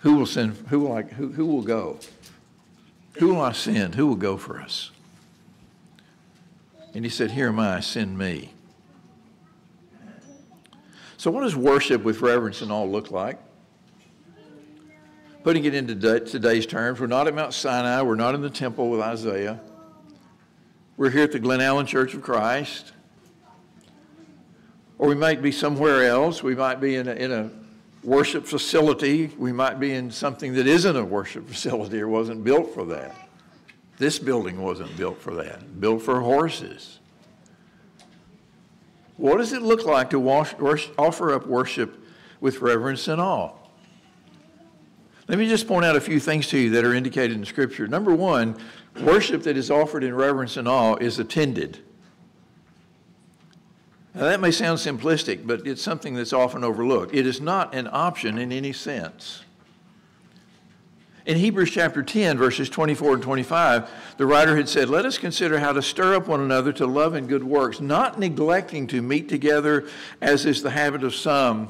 who 0.00 0.14
will 0.14 0.24
send, 0.24 0.56
who 0.68 0.80
will, 0.80 0.92
I, 0.94 1.02
who, 1.02 1.32
who 1.32 1.44
will 1.44 1.60
go? 1.60 1.98
Who 3.18 3.34
will 3.34 3.42
I 3.42 3.52
send? 3.52 3.94
Who 3.94 4.06
will 4.06 4.16
go 4.16 4.38
for 4.38 4.58
us? 4.58 4.90
And 6.94 7.04
he 7.04 7.10
said, 7.10 7.32
Here 7.32 7.48
am 7.48 7.60
I, 7.60 7.80
send 7.80 8.16
me. 8.16 8.54
So, 11.18 11.30
what 11.30 11.42
does 11.42 11.54
worship 11.54 12.04
with 12.04 12.22
reverence 12.22 12.62
and 12.62 12.72
all 12.72 12.90
look 12.90 13.10
like? 13.10 13.38
Putting 15.44 15.66
it 15.66 15.74
into 15.74 15.94
today's 16.20 16.64
terms, 16.64 17.00
we're 17.00 17.06
not 17.06 17.28
at 17.28 17.34
Mount 17.34 17.52
Sinai, 17.52 18.00
we're 18.00 18.14
not 18.14 18.34
in 18.34 18.40
the 18.40 18.48
temple 18.48 18.88
with 18.88 19.00
Isaiah. 19.00 19.60
We're 20.96 21.10
here 21.10 21.24
at 21.24 21.32
the 21.32 21.38
Glen 21.38 21.60
Allen 21.60 21.84
Church 21.84 22.14
of 22.14 22.22
Christ. 22.22 22.92
Or 25.00 25.08
we 25.08 25.14
might 25.14 25.40
be 25.40 25.50
somewhere 25.50 26.04
else. 26.04 26.42
We 26.42 26.54
might 26.54 26.78
be 26.78 26.96
in 26.96 27.08
a, 27.08 27.12
in 27.12 27.32
a 27.32 27.50
worship 28.04 28.44
facility. 28.44 29.28
We 29.38 29.50
might 29.50 29.80
be 29.80 29.94
in 29.94 30.10
something 30.10 30.52
that 30.56 30.66
isn't 30.66 30.94
a 30.94 31.02
worship 31.02 31.48
facility 31.48 32.02
or 32.02 32.08
wasn't 32.08 32.44
built 32.44 32.74
for 32.74 32.84
that. 32.84 33.16
This 33.96 34.18
building 34.18 34.60
wasn't 34.60 34.94
built 34.98 35.18
for 35.18 35.34
that, 35.36 35.80
built 35.80 36.02
for 36.02 36.20
horses. 36.20 36.98
What 39.16 39.38
does 39.38 39.54
it 39.54 39.62
look 39.62 39.86
like 39.86 40.10
to 40.10 40.20
wash, 40.20 40.54
offer 40.98 41.32
up 41.32 41.46
worship 41.46 41.98
with 42.42 42.60
reverence 42.60 43.08
and 43.08 43.22
awe? 43.22 43.52
Let 45.28 45.38
me 45.38 45.48
just 45.48 45.66
point 45.66 45.86
out 45.86 45.96
a 45.96 46.00
few 46.02 46.20
things 46.20 46.46
to 46.48 46.58
you 46.58 46.68
that 46.70 46.84
are 46.84 46.94
indicated 46.94 47.38
in 47.38 47.46
Scripture. 47.46 47.88
Number 47.88 48.14
one, 48.14 48.54
worship 49.00 49.44
that 49.44 49.56
is 49.56 49.70
offered 49.70 50.04
in 50.04 50.14
reverence 50.14 50.58
and 50.58 50.68
awe 50.68 50.96
is 50.96 51.18
attended. 51.18 51.78
Now, 54.14 54.22
that 54.22 54.40
may 54.40 54.50
sound 54.50 54.78
simplistic, 54.78 55.46
but 55.46 55.66
it's 55.66 55.82
something 55.82 56.14
that's 56.14 56.32
often 56.32 56.64
overlooked. 56.64 57.14
It 57.14 57.26
is 57.26 57.40
not 57.40 57.74
an 57.74 57.88
option 57.92 58.38
in 58.38 58.50
any 58.50 58.72
sense. 58.72 59.44
In 61.26 61.36
Hebrews 61.36 61.70
chapter 61.70 62.02
10, 62.02 62.38
verses 62.38 62.68
24 62.68 63.14
and 63.14 63.22
25, 63.22 63.88
the 64.16 64.26
writer 64.26 64.56
had 64.56 64.68
said, 64.68 64.88
Let 64.88 65.04
us 65.04 65.16
consider 65.16 65.60
how 65.60 65.72
to 65.72 65.82
stir 65.82 66.16
up 66.16 66.26
one 66.26 66.40
another 66.40 66.72
to 66.72 66.86
love 66.86 67.14
and 67.14 67.28
good 67.28 67.44
works, 67.44 67.80
not 67.80 68.18
neglecting 68.18 68.88
to 68.88 69.00
meet 69.00 69.28
together 69.28 69.86
as 70.20 70.44
is 70.44 70.62
the 70.62 70.70
habit 70.70 71.04
of 71.04 71.14
some, 71.14 71.68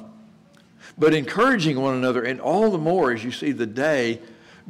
but 0.97 1.13
encouraging 1.13 1.79
one 1.79 1.95
another, 1.95 2.23
and 2.23 2.41
all 2.41 2.71
the 2.71 2.79
more 2.79 3.13
as 3.13 3.23
you 3.23 3.33
see 3.33 3.53
the 3.53 3.67
day 3.67 4.21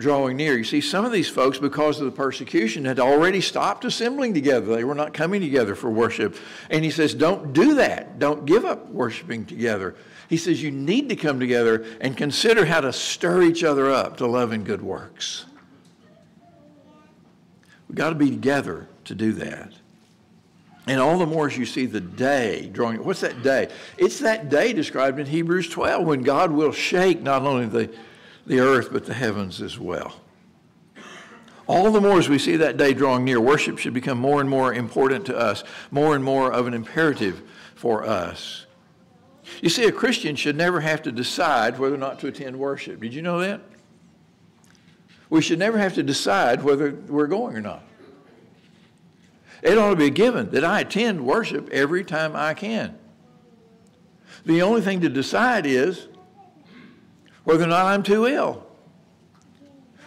drawing 0.00 0.36
near. 0.36 0.56
You 0.56 0.64
see, 0.64 0.80
some 0.80 1.04
of 1.04 1.12
these 1.12 1.28
folks, 1.28 1.58
because 1.58 2.00
of 2.00 2.06
the 2.06 2.10
persecution, 2.10 2.84
had 2.84 2.98
already 2.98 3.40
stopped 3.40 3.84
assembling 3.84 4.34
together. 4.34 4.74
They 4.74 4.84
were 4.84 4.94
not 4.94 5.14
coming 5.14 5.40
together 5.40 5.74
for 5.74 5.90
worship. 5.90 6.36
And 6.70 6.84
he 6.84 6.90
says, 6.90 7.14
don't 7.14 7.52
do 7.52 7.74
that. 7.74 8.18
Don't 8.18 8.46
give 8.46 8.64
up 8.64 8.88
worshiping 8.88 9.44
together. 9.44 9.94
He 10.28 10.36
says, 10.36 10.62
you 10.62 10.70
need 10.70 11.08
to 11.08 11.16
come 11.16 11.38
together 11.38 11.84
and 12.00 12.16
consider 12.16 12.64
how 12.64 12.80
to 12.80 12.92
stir 12.92 13.42
each 13.42 13.62
other 13.62 13.90
up 13.90 14.16
to 14.16 14.26
love 14.26 14.52
and 14.52 14.64
good 14.64 14.82
works. 14.82 15.44
We've 17.88 17.96
got 17.96 18.10
to 18.10 18.16
be 18.16 18.30
together 18.30 18.88
to 19.04 19.14
do 19.14 19.32
that. 19.32 19.72
And 20.86 21.00
all 21.00 21.18
the 21.18 21.26
more 21.26 21.46
as 21.46 21.58
you 21.58 21.66
see 21.66 21.86
the 21.86 22.00
day 22.00 22.68
drawing. 22.72 23.04
What's 23.04 23.20
that 23.20 23.42
day? 23.42 23.68
It's 23.98 24.20
that 24.20 24.48
day 24.48 24.72
described 24.72 25.18
in 25.18 25.26
Hebrews 25.26 25.68
12 25.68 26.06
when 26.06 26.22
God 26.22 26.52
will 26.52 26.72
shake 26.72 27.20
not 27.20 27.42
only 27.42 27.66
the, 27.66 27.94
the 28.50 28.58
earth 28.58 28.92
but 28.92 29.06
the 29.06 29.14
heavens 29.14 29.62
as 29.62 29.78
well. 29.78 30.12
All 31.68 31.92
the 31.92 32.00
more 32.00 32.18
as 32.18 32.28
we 32.28 32.40
see 32.40 32.56
that 32.56 32.76
day 32.76 32.92
drawing 32.92 33.24
near, 33.24 33.40
worship 33.40 33.78
should 33.78 33.94
become 33.94 34.18
more 34.18 34.40
and 34.40 34.50
more 34.50 34.74
important 34.74 35.24
to 35.26 35.38
us, 35.38 35.62
more 35.92 36.16
and 36.16 36.24
more 36.24 36.52
of 36.52 36.66
an 36.66 36.74
imperative 36.74 37.42
for 37.76 38.04
us. 38.04 38.66
You 39.62 39.68
see, 39.68 39.84
a 39.84 39.92
Christian 39.92 40.34
should 40.34 40.56
never 40.56 40.80
have 40.80 41.00
to 41.02 41.12
decide 41.12 41.78
whether 41.78 41.94
or 41.94 41.98
not 41.98 42.18
to 42.20 42.26
attend 42.26 42.58
worship. 42.58 43.00
Did 43.00 43.14
you 43.14 43.22
know 43.22 43.38
that? 43.38 43.60
We 45.28 45.42
should 45.42 45.60
never 45.60 45.78
have 45.78 45.94
to 45.94 46.02
decide 46.02 46.64
whether 46.64 46.90
we're 46.90 47.28
going 47.28 47.56
or 47.56 47.60
not. 47.60 47.84
It 49.62 49.78
ought 49.78 49.90
to 49.90 49.96
be 49.96 50.06
a 50.06 50.10
given 50.10 50.50
that 50.50 50.64
I 50.64 50.80
attend 50.80 51.24
worship 51.24 51.68
every 51.68 52.02
time 52.02 52.34
I 52.34 52.54
can. 52.54 52.98
The 54.44 54.62
only 54.62 54.80
thing 54.80 55.02
to 55.02 55.08
decide 55.08 55.66
is 55.66 56.08
whether 57.44 57.64
or 57.64 57.68
not 57.68 57.86
I'm 57.86 58.02
too 58.02 58.26
ill 58.26 58.66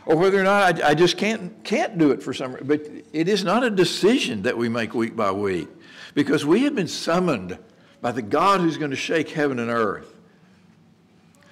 or 0.06 0.15
whether 0.17 0.39
or 0.39 0.43
not 0.43 0.82
I, 0.82 0.89
I 0.89 0.93
just 0.93 1.17
can't, 1.17 1.63
can't 1.63 1.98
do 1.98 2.12
it 2.12 2.22
for 2.22 2.34
some 2.34 2.54
reason. 2.54 2.67
But 2.67 2.86
it 3.13 3.28
is 3.28 3.43
not 3.43 3.63
a 3.63 3.69
decision 3.69 4.43
that 4.43 4.58
we 4.58 4.69
make 4.69 4.93
week 4.93 5.15
by 5.15 5.32
week 5.32 5.69
because 6.13 6.46
we 6.46 6.63
have 6.63 6.76
been 6.76 6.88
summoned 6.88 7.58
by 8.02 8.12
the 8.12 8.22
God 8.22 8.62
who's 8.62 8.78
going 8.78 8.91
to 8.91 8.98
shake 8.98 9.30
heaven 9.30 9.60
and 9.60 9.69
earth 9.69 10.13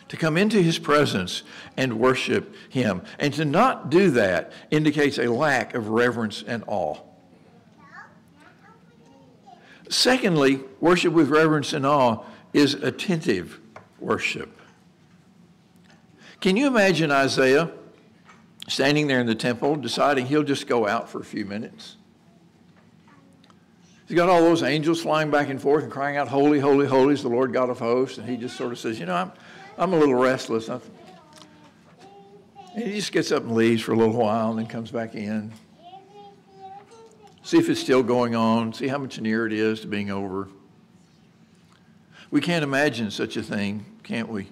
to 0.10 0.18
come 0.18 0.36
into 0.36 0.62
his 0.62 0.78
presence 0.78 1.44
and 1.78 1.98
worship 1.98 2.54
him. 2.68 3.02
And 3.18 3.34
to 3.36 3.46
not 3.46 3.90
do 3.90 4.12
that 4.12 4.52
indicates 4.70 5.18
a 5.18 5.28
lack 5.28 5.74
of 5.74 5.88
reverence 5.88 6.44
and 6.46 6.66
awe. 6.68 6.98
Secondly, 9.90 10.60
worship 10.82 11.14
with 11.14 11.30
reverence 11.30 11.72
and 11.72 11.86
awe 11.86 12.24
is 12.54 12.74
attentive 12.74 13.60
worship. 14.00 14.61
Can 16.42 16.58
you 16.58 16.68
imagine 16.68 17.12
Isaiah 17.12 17.72
standing 18.68 19.08
there 19.08 19.22
in 19.22 19.28
the 19.28 19.36
temple 19.36 19.78
deciding 19.78 20.26
he'll 20.26 20.44
just 20.44 20.68
go 20.68 20.88
out 20.88 21.10
for 21.10 21.22
a 21.22 21.24
few 21.24 21.46
minutes? 21.46 21.96
He's 24.08 24.18
got 24.18 24.28
all 24.28 24.42
those 24.42 24.62
angels 24.62 25.02
flying 25.02 25.32
back 25.32 25.48
and 25.50 25.62
forth 25.62 25.84
and 25.84 25.92
crying 25.92 26.18
out, 26.18 26.28
Holy, 26.28 26.60
holy, 26.60 26.86
holy 26.86 27.14
is 27.14 27.22
the 27.22 27.30
Lord 27.30 27.54
God 27.54 27.70
of 27.70 27.80
hosts. 27.80 28.18
And 28.18 28.28
he 28.28 28.36
just 28.36 28.58
sort 28.58 28.74
of 28.74 28.80
says, 28.80 29.00
You 29.00 29.06
know, 29.06 29.16
I'm, 29.16 29.32
I'm 29.78 29.94
a 29.94 29.98
little 29.98 30.16
restless. 30.16 30.68
And 30.68 30.82
he 32.76 32.96
just 32.96 33.14
gets 33.14 33.32
up 33.32 33.44
and 33.44 33.56
leaves 33.56 33.82
for 33.82 33.94
a 33.94 33.96
little 33.96 34.18
while 34.18 34.50
and 34.50 34.60
then 34.60 34.68
comes 34.68 34.92
back 34.92 35.16
in 35.16 35.54
see 37.44 37.58
if 37.58 37.70
it's 37.70 37.82
still 37.82 38.04
going 38.04 38.36
on, 38.36 38.74
see 38.74 38.88
how 38.88 38.98
much 38.98 39.20
nearer 39.20 39.46
it 39.46 39.54
is 39.54 39.82
to 39.82 39.88
being 39.88 40.12
over. 40.12 40.48
We 42.30 42.40
can't 42.40 42.64
imagine 42.64 43.12
such 43.12 43.36
a 43.36 43.44
thing, 43.44 43.86
can't 44.04 44.30
we? 44.30 44.48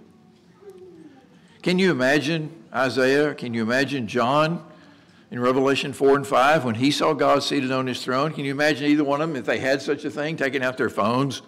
Can 1.61 1.79
you 1.79 1.91
imagine 1.91 2.51
Isaiah? 2.73 3.33
Can 3.33 3.53
you 3.53 3.61
imagine 3.61 4.07
John 4.07 4.65
in 5.31 5.39
Revelation 5.39 5.93
4 5.93 6.17
and 6.17 6.27
5 6.27 6.65
when 6.65 6.75
he 6.75 6.91
saw 6.91 7.13
God 7.13 7.43
seated 7.43 7.71
on 7.71 7.87
his 7.87 8.03
throne? 8.03 8.33
Can 8.33 8.45
you 8.45 8.51
imagine 8.51 8.89
either 8.89 9.03
one 9.03 9.21
of 9.21 9.29
them, 9.29 9.35
if 9.37 9.45
they 9.45 9.59
had 9.59 9.81
such 9.81 10.05
a 10.05 10.09
thing, 10.09 10.37
taking 10.37 10.63
out 10.63 10.77
their 10.77 10.89
phones, 10.89 11.41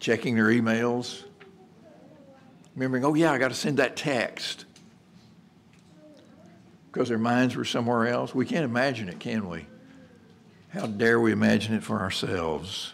checking 0.00 0.34
their 0.34 0.46
emails, 0.46 1.22
remembering, 2.74 3.04
oh, 3.04 3.14
yeah, 3.14 3.32
I 3.32 3.38
got 3.38 3.48
to 3.48 3.54
send 3.54 3.76
that 3.78 3.96
text? 3.96 4.64
because 6.94 7.08
their 7.08 7.18
minds 7.18 7.56
were 7.56 7.64
somewhere 7.64 8.06
else. 8.06 8.36
We 8.36 8.46
can't 8.46 8.64
imagine 8.64 9.08
it, 9.08 9.18
can 9.18 9.48
we? 9.48 9.66
How 10.68 10.86
dare 10.86 11.18
we 11.18 11.32
imagine 11.32 11.74
it 11.74 11.82
for 11.82 12.00
ourselves? 12.00 12.92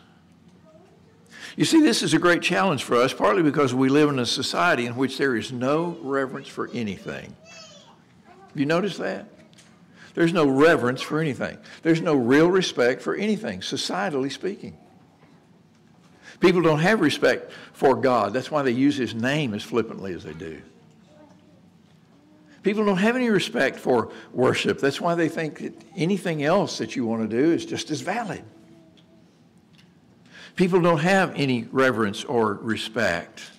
You 1.57 1.65
see, 1.65 1.81
this 1.81 2.03
is 2.03 2.15
a 2.15 2.19
great 2.19 2.43
challenge 2.43 2.85
for 2.85 2.97
us, 2.97 3.13
partly 3.13 3.43
because 3.43 3.75
we 3.75 3.89
live 3.89 4.09
in 4.09 4.19
a 4.19 4.27
society 4.27 4.87
in 4.87 4.97
which 4.97 5.19
there 5.19 5.37
is 5.37 5.53
no 5.53 5.99
reverence 6.01 6.49
for 6.49 6.71
anything. 6.73 7.37
You 8.55 8.67
noticed 8.67 8.99
that? 8.99 9.27
There's 10.15 10.33
no 10.33 10.49
reverence 10.49 11.03
for 11.03 11.21
anything. 11.21 11.59
There's 11.83 12.01
no 12.01 12.15
real 12.15 12.49
respect 12.49 13.03
for 13.03 13.15
anything, 13.15 13.61
societally 13.61 14.31
speaking. 14.31 14.77
People 16.41 16.63
don't 16.63 16.81
have 16.81 17.01
respect 17.01 17.53
for 17.73 17.95
God. 17.95 18.33
That's 18.33 18.51
why 18.51 18.63
they 18.63 18.71
use 18.71 18.97
his 18.97 19.15
name 19.15 19.55
as 19.55 19.63
flippantly 19.63 20.15
as 20.15 20.25
they 20.25 20.33
do. 20.33 20.63
People 22.63 22.85
don't 22.85 22.99
have 22.99 23.17
any 23.17 23.31
respect 23.31 23.79
for 23.79 24.11
worship. 24.33 24.81
That's 24.81 25.01
why 25.01 25.15
they 25.15 25.29
think 25.29 25.61
that 25.61 25.75
anything 25.97 26.43
else 26.43 26.79
that 26.79 26.97
you 26.97 27.07
want 27.07 27.29
to 27.29 27.37
do 27.37 27.53
is 27.53 27.65
just 27.65 27.91
as 27.91 28.01
valid. 28.01 28.43
People 30.61 30.83
don't 30.83 30.99
have 30.99 31.33
any 31.37 31.67
reverence 31.73 32.23
or 32.23 32.53
respect 32.53 33.51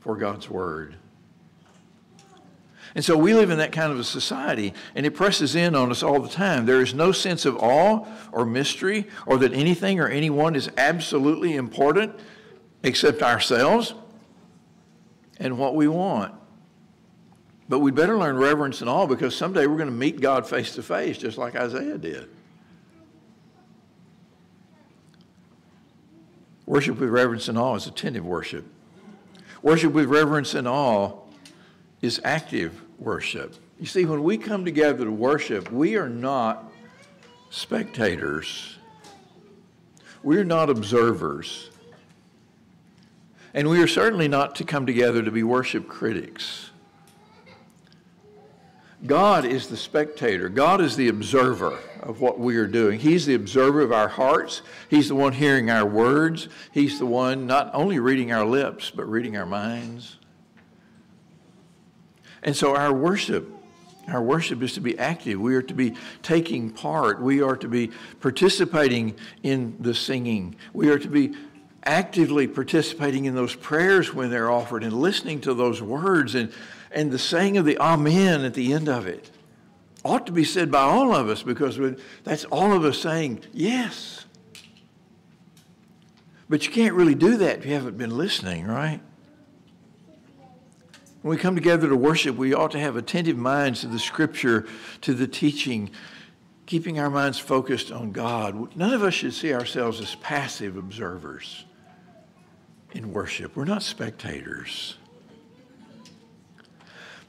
for 0.00 0.16
God's 0.16 0.48
Word. 0.48 0.96
And 2.94 3.04
so 3.04 3.18
we 3.18 3.34
live 3.34 3.50
in 3.50 3.58
that 3.58 3.70
kind 3.70 3.92
of 3.92 3.98
a 3.98 4.04
society, 4.04 4.72
and 4.94 5.04
it 5.04 5.10
presses 5.10 5.54
in 5.54 5.74
on 5.74 5.90
us 5.90 6.02
all 6.02 6.20
the 6.20 6.28
time. 6.30 6.64
There 6.64 6.80
is 6.80 6.94
no 6.94 7.12
sense 7.12 7.44
of 7.44 7.58
awe 7.58 8.06
or 8.32 8.46
mystery 8.46 9.08
or 9.26 9.36
that 9.36 9.52
anything 9.52 10.00
or 10.00 10.08
anyone 10.08 10.56
is 10.56 10.70
absolutely 10.78 11.54
important 11.54 12.18
except 12.82 13.22
ourselves 13.22 13.92
and 15.36 15.58
what 15.58 15.74
we 15.74 15.86
want. 15.86 16.32
But 17.68 17.80
we'd 17.80 17.94
better 17.94 18.16
learn 18.16 18.38
reverence 18.38 18.80
and 18.80 18.88
all 18.88 19.06
because 19.06 19.36
someday 19.36 19.66
we're 19.66 19.76
going 19.76 19.90
to 19.90 19.94
meet 19.94 20.22
God 20.22 20.48
face 20.48 20.74
to 20.76 20.82
face, 20.82 21.18
just 21.18 21.36
like 21.36 21.56
Isaiah 21.56 21.98
did. 21.98 22.30
Worship 26.78 27.00
with 27.00 27.10
reverence 27.10 27.48
and 27.48 27.58
awe 27.58 27.74
is 27.74 27.88
attentive 27.88 28.24
worship. 28.24 28.64
Worship 29.62 29.92
with 29.92 30.06
reverence 30.06 30.54
and 30.54 30.68
awe 30.68 31.10
is 32.02 32.20
active 32.22 32.80
worship. 33.00 33.56
You 33.80 33.86
see, 33.86 34.04
when 34.04 34.22
we 34.22 34.38
come 34.38 34.64
together 34.64 35.04
to 35.04 35.10
worship, 35.10 35.72
we 35.72 35.96
are 35.96 36.08
not 36.08 36.72
spectators. 37.50 38.76
We're 40.22 40.44
not 40.44 40.70
observers. 40.70 41.68
And 43.54 43.68
we 43.68 43.82
are 43.82 43.88
certainly 43.88 44.28
not 44.28 44.54
to 44.54 44.64
come 44.64 44.86
together 44.86 45.20
to 45.20 45.32
be 45.32 45.42
worship 45.42 45.88
critics. 45.88 46.70
God 49.06 49.44
is 49.44 49.68
the 49.68 49.76
spectator. 49.76 50.48
God 50.48 50.80
is 50.80 50.96
the 50.96 51.08
observer 51.08 51.78
of 52.02 52.20
what 52.20 52.40
we 52.40 52.56
are 52.56 52.66
doing. 52.66 52.98
He's 52.98 53.26
the 53.26 53.34
observer 53.34 53.80
of 53.80 53.92
our 53.92 54.08
hearts. 54.08 54.62
He's 54.90 55.08
the 55.08 55.14
one 55.14 55.32
hearing 55.32 55.70
our 55.70 55.86
words. 55.86 56.48
He's 56.72 56.98
the 56.98 57.06
one 57.06 57.46
not 57.46 57.70
only 57.74 58.00
reading 58.00 58.32
our 58.32 58.44
lips, 58.44 58.90
but 58.90 59.08
reading 59.08 59.36
our 59.36 59.46
minds. 59.46 60.16
And 62.42 62.56
so 62.56 62.74
our 62.74 62.92
worship, 62.92 63.48
our 64.08 64.22
worship 64.22 64.62
is 64.62 64.72
to 64.74 64.80
be 64.80 64.98
active. 64.98 65.40
We 65.40 65.54
are 65.54 65.62
to 65.62 65.74
be 65.74 65.94
taking 66.22 66.70
part. 66.70 67.20
We 67.20 67.40
are 67.40 67.56
to 67.56 67.68
be 67.68 67.92
participating 68.20 69.14
in 69.44 69.76
the 69.78 69.94
singing. 69.94 70.56
We 70.72 70.90
are 70.90 70.98
to 70.98 71.08
be 71.08 71.36
actively 71.84 72.48
participating 72.48 73.26
in 73.26 73.34
those 73.36 73.54
prayers 73.54 74.12
when 74.12 74.30
they're 74.30 74.50
offered 74.50 74.82
and 74.82 74.92
listening 74.92 75.40
to 75.42 75.54
those 75.54 75.80
words 75.80 76.34
and 76.34 76.52
and 76.90 77.10
the 77.10 77.18
saying 77.18 77.56
of 77.56 77.64
the 77.64 77.78
Amen 77.78 78.44
at 78.44 78.54
the 78.54 78.72
end 78.72 78.88
of 78.88 79.06
it 79.06 79.30
ought 80.04 80.26
to 80.26 80.32
be 80.32 80.44
said 80.44 80.70
by 80.70 80.80
all 80.80 81.14
of 81.14 81.28
us 81.28 81.42
because 81.42 81.78
that's 82.24 82.44
all 82.46 82.72
of 82.72 82.84
us 82.84 82.98
saying 82.98 83.44
yes. 83.52 84.24
But 86.48 86.66
you 86.66 86.72
can't 86.72 86.94
really 86.94 87.14
do 87.14 87.36
that 87.38 87.58
if 87.58 87.66
you 87.66 87.74
haven't 87.74 87.98
been 87.98 88.16
listening, 88.16 88.66
right? 88.66 89.00
When 91.22 91.36
we 91.36 91.36
come 91.36 91.54
together 91.54 91.88
to 91.88 91.96
worship, 91.96 92.36
we 92.36 92.54
ought 92.54 92.70
to 92.70 92.78
have 92.78 92.96
attentive 92.96 93.36
minds 93.36 93.80
to 93.80 93.88
the 93.88 93.98
scripture, 93.98 94.66
to 95.02 95.12
the 95.12 95.26
teaching, 95.26 95.90
keeping 96.64 96.98
our 96.98 97.10
minds 97.10 97.38
focused 97.38 97.90
on 97.90 98.12
God. 98.12 98.74
None 98.76 98.94
of 98.94 99.02
us 99.02 99.14
should 99.14 99.34
see 99.34 99.52
ourselves 99.52 100.00
as 100.00 100.14
passive 100.16 100.76
observers 100.76 101.64
in 102.92 103.12
worship. 103.12 103.56
We're 103.56 103.64
not 103.64 103.82
spectators. 103.82 104.96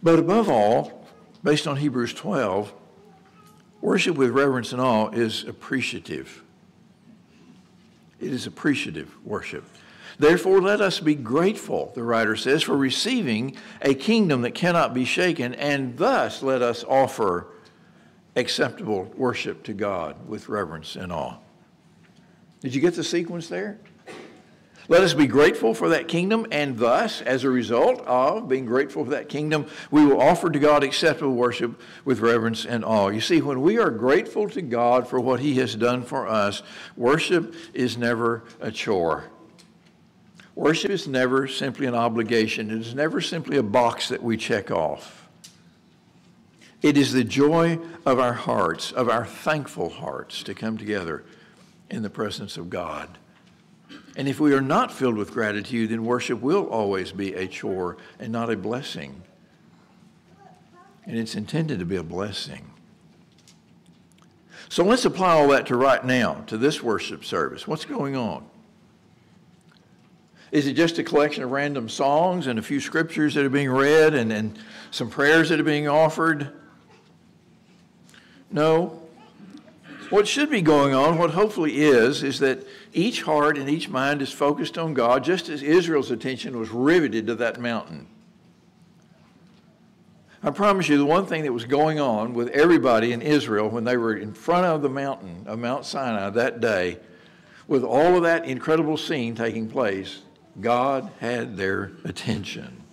But 0.01 0.19
above 0.19 0.49
all, 0.49 1.05
based 1.43 1.67
on 1.67 1.77
Hebrews 1.77 2.13
12, 2.13 2.73
worship 3.81 4.15
with 4.15 4.31
reverence 4.31 4.71
and 4.71 4.81
awe 4.81 5.09
is 5.09 5.43
appreciative. 5.43 6.43
It 8.19 8.33
is 8.33 8.47
appreciative 8.47 9.13
worship. 9.25 9.65
Therefore, 10.17 10.59
let 10.59 10.81
us 10.81 10.99
be 10.99 11.15
grateful, 11.15 11.93
the 11.95 12.03
writer 12.03 12.35
says, 12.35 12.62
for 12.63 12.75
receiving 12.75 13.55
a 13.81 13.93
kingdom 13.93 14.41
that 14.41 14.53
cannot 14.53 14.93
be 14.93 15.05
shaken, 15.05 15.53
and 15.55 15.97
thus 15.97 16.43
let 16.43 16.62
us 16.62 16.83
offer 16.83 17.47
acceptable 18.35 19.12
worship 19.15 19.63
to 19.63 19.73
God 19.73 20.27
with 20.27 20.49
reverence 20.49 20.97
and 20.97 21.13
awe. 21.13 21.38
Did 22.59 22.75
you 22.75 22.81
get 22.81 22.95
the 22.95 23.03
sequence 23.03 23.47
there? 23.47 23.79
Let 24.89 25.04
us 25.04 25.13
be 25.13 25.28
grateful 25.28 25.75
for 25.75 25.89
that 25.89 26.08
kingdom, 26.08 26.47
and 26.52 26.75
thus, 26.75 27.21
as 27.21 27.43
a 27.43 27.49
result 27.52 28.02
of 28.08 28.49
being 28.49 28.65
grateful 28.65 29.06
for 29.06 29.12
that 29.12 29.30
kingdom, 29.30 29.67
we 29.91 30.04
will 30.04 30.19
offer 30.19 30.49
to 30.49 30.58
God 30.58 30.84
acceptable 30.84 31.36
worship 31.36 31.80
with 32.06 32.21
reverence 32.21 32.65
and 32.65 32.84
awe. 32.84 33.10
You 33.10 33.21
see, 33.21 33.39
when 33.39 33.62
we 33.62 33.78
are 33.78 33.91
grateful 33.91 34.49
to 34.49 34.63
God 34.63 35.08
for 35.08 35.19
what 35.19 35.41
He 35.41 35.54
has 35.60 35.75
done 35.75 36.02
for 36.02 36.28
us, 36.28 36.63
worship 36.97 37.54
is 37.71 37.99
never 37.99 38.43
a 38.60 38.71
chore. 38.71 39.25
Worship 40.56 40.89
is 40.89 41.08
never 41.08 41.47
simply 41.47 41.86
an 41.86 41.93
obligation, 41.93 42.71
it 42.71 42.82
is 42.82 42.95
never 42.95 43.21
simply 43.21 43.58
a 43.58 43.63
box 43.63 44.10
that 44.10 44.23
we 44.23 44.38
check 44.38 44.71
off. 44.71 45.30
It 46.82 46.97
is 46.97 47.13
the 47.13 47.23
joy 47.23 47.78
of 48.08 48.17
our 48.17 48.34
hearts, 48.34 48.91
of 48.91 49.08
our 49.08 49.28
thankful 49.28 49.89
hearts, 49.89 50.41
to 50.41 50.56
come 50.56 50.80
together 50.80 51.23
in 51.91 52.02
the 52.02 52.10
presence 52.10 52.58
of 52.58 52.71
God. 52.71 53.19
And 54.19 54.27
if 54.27 54.41
we 54.41 54.53
are 54.53 54.60
not 54.60 54.91
filled 54.91 55.15
with 55.15 55.32
gratitude, 55.32 55.91
then 55.91 56.03
worship 56.03 56.41
will 56.41 56.65
always 56.65 57.13
be 57.13 57.36
a 57.36 57.47
chore 57.47 57.95
and 58.19 58.34
not 58.34 58.49
a 58.49 58.58
blessing. 58.58 59.23
And 61.05 61.17
it's 61.17 61.36
intended 61.36 61.79
to 61.79 61.86
be 61.86 61.95
a 61.95 62.03
blessing. 62.03 62.69
So 64.67 64.84
let's 64.84 65.05
apply 65.05 65.32
all 65.32 65.47
that 65.47 65.67
to 65.67 65.77
right 65.77 66.03
now, 66.03 66.43
to 66.47 66.58
this 66.58 66.84
worship 66.84 67.23
service. 67.23 67.65
What's 67.65 67.86
going 67.86 68.17
on? 68.17 68.45
Is 70.51 70.67
it 70.67 70.73
just 70.73 70.99
a 70.99 71.03
collection 71.05 71.41
of 71.41 71.51
random 71.51 71.88
songs 71.88 72.47
and 72.47 72.60
a 72.60 72.62
few 72.62 72.82
scriptures 72.82 73.36
that 73.36 73.45
are 73.45 73.49
being 73.49 73.71
read 73.71 74.13
and, 74.13 74.34
and 74.34 74.60
some 74.91 75.10
prayers 75.10 75.47
that 75.47 75.62
are 75.62 75.63
being 75.63 75.88
offered? 75.88 76.51
No. 78.51 79.01
What 80.10 80.27
should 80.27 80.49
be 80.49 80.62
going 80.62 80.93
on, 80.93 81.17
what 81.17 81.29
hopefully 81.29 81.84
is, 81.84 82.21
is 82.21 82.39
that 82.39 82.67
each 82.93 83.23
heart 83.23 83.58
and 83.58 83.69
each 83.69 83.89
mind 83.89 84.21
is 84.21 84.32
focused 84.32 84.78
on 84.78 84.93
God, 84.93 85.23
just 85.23 85.49
as 85.49 85.62
Israel's 85.62 86.12
attention 86.12 86.58
was 86.58 86.69
riveted 86.69 87.28
to 87.28 87.36
that 87.36 87.60
mountain. 87.60 88.08
I 90.41 90.52
promise 90.52 90.88
you, 90.88 90.97
the 90.97 91.06
one 91.06 91.25
thing 91.25 91.43
that 91.43 91.52
was 91.52 91.65
going 91.65 91.99
on 91.99 92.34
with 92.34 92.47
everybody 92.49 93.12
in 93.12 93.21
Israel 93.21 93.69
when 93.69 93.84
they 93.84 93.97
were 93.97 94.15
in 94.15 94.34
front 94.34 94.65
of 94.65 94.82
the 94.82 94.89
mountain 94.89 95.43
of 95.45 95.60
Mount 95.60 95.86
Sinai 95.86 96.30
that 96.30 96.62
day, 96.62 96.97
with 97.67 97.84
all 97.84 98.15
of 98.15 98.23
that 98.23 98.45
incredible 98.45 98.95
scene 98.95 99.36
taking 99.36 99.69
place, 99.69 100.21
God 100.62 101.12
had 101.19 101.58
their 101.58 101.91
attention. 102.06 102.84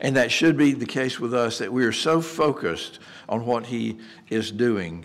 And 0.00 0.16
that 0.16 0.30
should 0.30 0.56
be 0.56 0.72
the 0.72 0.86
case 0.86 1.20
with 1.20 1.34
us 1.34 1.58
that 1.58 1.72
we 1.72 1.84
are 1.84 1.92
so 1.92 2.20
focused 2.20 2.98
on 3.28 3.46
what 3.46 3.66
He 3.66 3.98
is 4.28 4.50
doing 4.50 5.04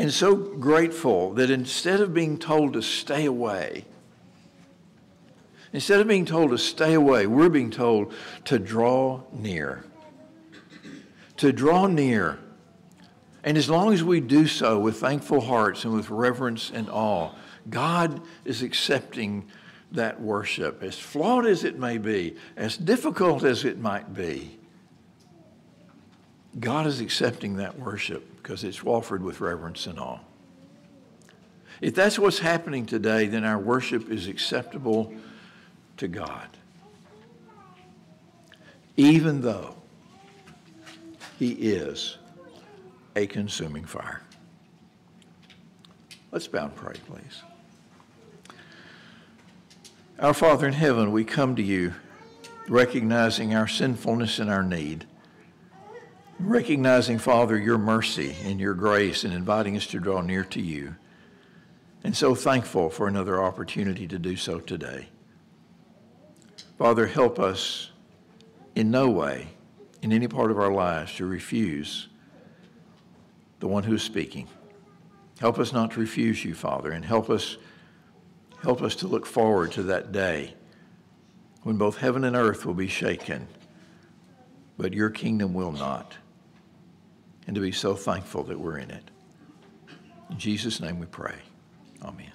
and 0.00 0.10
so 0.10 0.34
grateful 0.34 1.34
that 1.34 1.50
instead 1.50 2.00
of 2.00 2.14
being 2.14 2.38
told 2.38 2.72
to 2.72 2.80
stay 2.80 3.26
away, 3.26 3.84
instead 5.74 6.00
of 6.00 6.08
being 6.08 6.24
told 6.24 6.52
to 6.52 6.56
stay 6.58 6.94
away, 6.94 7.26
we're 7.26 7.50
being 7.50 7.70
told 7.70 8.14
to 8.46 8.58
draw 8.58 9.20
near. 9.30 9.84
To 11.36 11.52
draw 11.52 11.86
near. 11.86 12.38
And 13.44 13.58
as 13.58 13.68
long 13.68 13.92
as 13.92 14.02
we 14.02 14.20
do 14.20 14.46
so 14.46 14.78
with 14.78 14.96
thankful 14.96 15.42
hearts 15.42 15.84
and 15.84 15.92
with 15.92 16.08
reverence 16.08 16.70
and 16.72 16.88
awe, 16.88 17.32
God 17.68 18.22
is 18.46 18.62
accepting 18.62 19.50
that 19.92 20.18
worship, 20.18 20.82
as 20.82 20.98
flawed 20.98 21.44
as 21.44 21.62
it 21.62 21.78
may 21.78 21.98
be, 21.98 22.36
as 22.56 22.78
difficult 22.78 23.44
as 23.44 23.66
it 23.66 23.78
might 23.78 24.14
be. 24.14 24.58
God 26.58 26.86
is 26.86 27.02
accepting 27.02 27.56
that 27.56 27.78
worship 27.78 28.39
because 28.50 28.64
it's 28.64 28.84
offered 28.84 29.22
with 29.22 29.40
reverence 29.40 29.86
and 29.86 30.00
awe. 30.00 30.18
If 31.80 31.94
that's 31.94 32.18
what's 32.18 32.40
happening 32.40 32.84
today, 32.84 33.26
then 33.26 33.44
our 33.44 33.60
worship 33.60 34.10
is 34.10 34.26
acceptable 34.26 35.14
to 35.98 36.08
God. 36.08 36.48
Even 38.96 39.40
though 39.42 39.76
He 41.38 41.52
is 41.52 42.18
a 43.14 43.28
consuming 43.28 43.84
fire. 43.84 44.20
Let's 46.32 46.48
bow 46.48 46.64
and 46.64 46.74
pray, 46.74 46.96
please. 47.06 47.44
Our 50.18 50.34
Father 50.34 50.66
in 50.66 50.72
heaven, 50.72 51.12
we 51.12 51.22
come 51.22 51.54
to 51.54 51.62
you 51.62 51.94
recognizing 52.66 53.54
our 53.54 53.68
sinfulness 53.68 54.40
and 54.40 54.50
our 54.50 54.64
need. 54.64 55.06
Recognizing, 56.40 57.18
Father, 57.18 57.58
your 57.58 57.78
mercy 57.78 58.36
and 58.44 58.60
your 58.60 58.74
grace 58.74 59.24
and 59.24 59.32
inviting 59.32 59.76
us 59.76 59.86
to 59.88 60.00
draw 60.00 60.20
near 60.20 60.44
to 60.44 60.60
you. 60.60 60.96
And 62.02 62.16
so 62.16 62.34
thankful 62.34 62.90
for 62.90 63.06
another 63.06 63.42
opportunity 63.42 64.08
to 64.08 64.18
do 64.18 64.36
so 64.36 64.58
today. 64.58 65.08
Father, 66.78 67.06
help 67.06 67.38
us 67.38 67.90
in 68.74 68.90
no 68.90 69.10
way, 69.10 69.48
in 70.02 70.12
any 70.12 70.26
part 70.28 70.50
of 70.50 70.58
our 70.58 70.72
lives, 70.72 71.14
to 71.16 71.26
refuse 71.26 72.08
the 73.60 73.68
one 73.68 73.84
who 73.84 73.94
is 73.94 74.02
speaking. 74.02 74.48
Help 75.38 75.58
us 75.58 75.72
not 75.72 75.92
to 75.92 76.00
refuse 76.00 76.44
you, 76.44 76.54
Father, 76.54 76.90
and 76.90 77.04
help 77.04 77.28
us 77.28 77.58
Help 78.62 78.82
us 78.82 78.94
to 78.96 79.06
look 79.06 79.24
forward 79.24 79.72
to 79.72 79.82
that 79.84 80.12
day 80.12 80.54
when 81.62 81.76
both 81.76 81.96
heaven 81.96 82.24
and 82.24 82.36
earth 82.36 82.66
will 82.66 82.74
be 82.74 82.88
shaken, 82.88 83.48
but 84.76 84.92
your 84.92 85.08
kingdom 85.08 85.54
will 85.54 85.72
not. 85.72 86.16
And 87.50 87.56
to 87.56 87.60
be 87.60 87.72
so 87.72 87.96
thankful 87.96 88.44
that 88.44 88.60
we're 88.60 88.78
in 88.78 88.92
it. 88.92 89.02
In 90.30 90.38
Jesus' 90.38 90.78
name 90.78 91.00
we 91.00 91.06
pray. 91.06 91.34
Amen. 92.00 92.30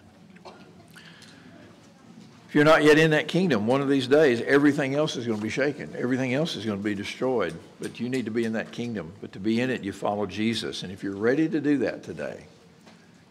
If 2.50 2.54
you're 2.54 2.66
not 2.66 2.84
yet 2.84 2.98
in 2.98 3.12
that 3.12 3.30
kingdom, 3.30 3.66
one 3.66 3.80
of 3.80 3.88
these 3.88 4.10
days, 4.10 4.42
everything 4.42 4.94
else 4.94 5.16
is 5.16 5.26
going 5.26 5.40
to 5.40 5.44
be 5.44 5.48
shaken. 5.48 5.96
Everything 5.98 6.34
else 6.34 6.58
is 6.58 6.66
going 6.66 6.80
to 6.80 6.84
be 6.84 6.96
destroyed. 6.96 7.58
But 7.80 7.98
you 7.98 8.10
need 8.10 8.26
to 8.26 8.32
be 8.32 8.44
in 8.44 8.52
that 8.54 8.74
kingdom. 8.74 9.14
But 9.22 9.32
to 9.32 9.40
be 9.40 9.62
in 9.62 9.70
it, 9.70 9.86
you 9.86 9.94
follow 9.94 10.26
Jesus. 10.26 10.84
And 10.84 10.92
if 10.92 11.02
you're 11.02 11.16
ready 11.16 11.48
to 11.48 11.62
do 11.62 11.78
that 11.78 12.04
today, 12.04 12.48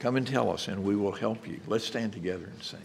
Come 0.04 0.16
and 0.16 0.26
tell 0.26 0.50
us, 0.50 0.68
and 0.68 0.84
we 0.84 0.96
will 0.96 1.12
help 1.12 1.48
you. 1.48 1.58
Let's 1.66 1.86
stand 1.86 2.12
together 2.12 2.44
and 2.44 2.62
sing. 2.62 2.78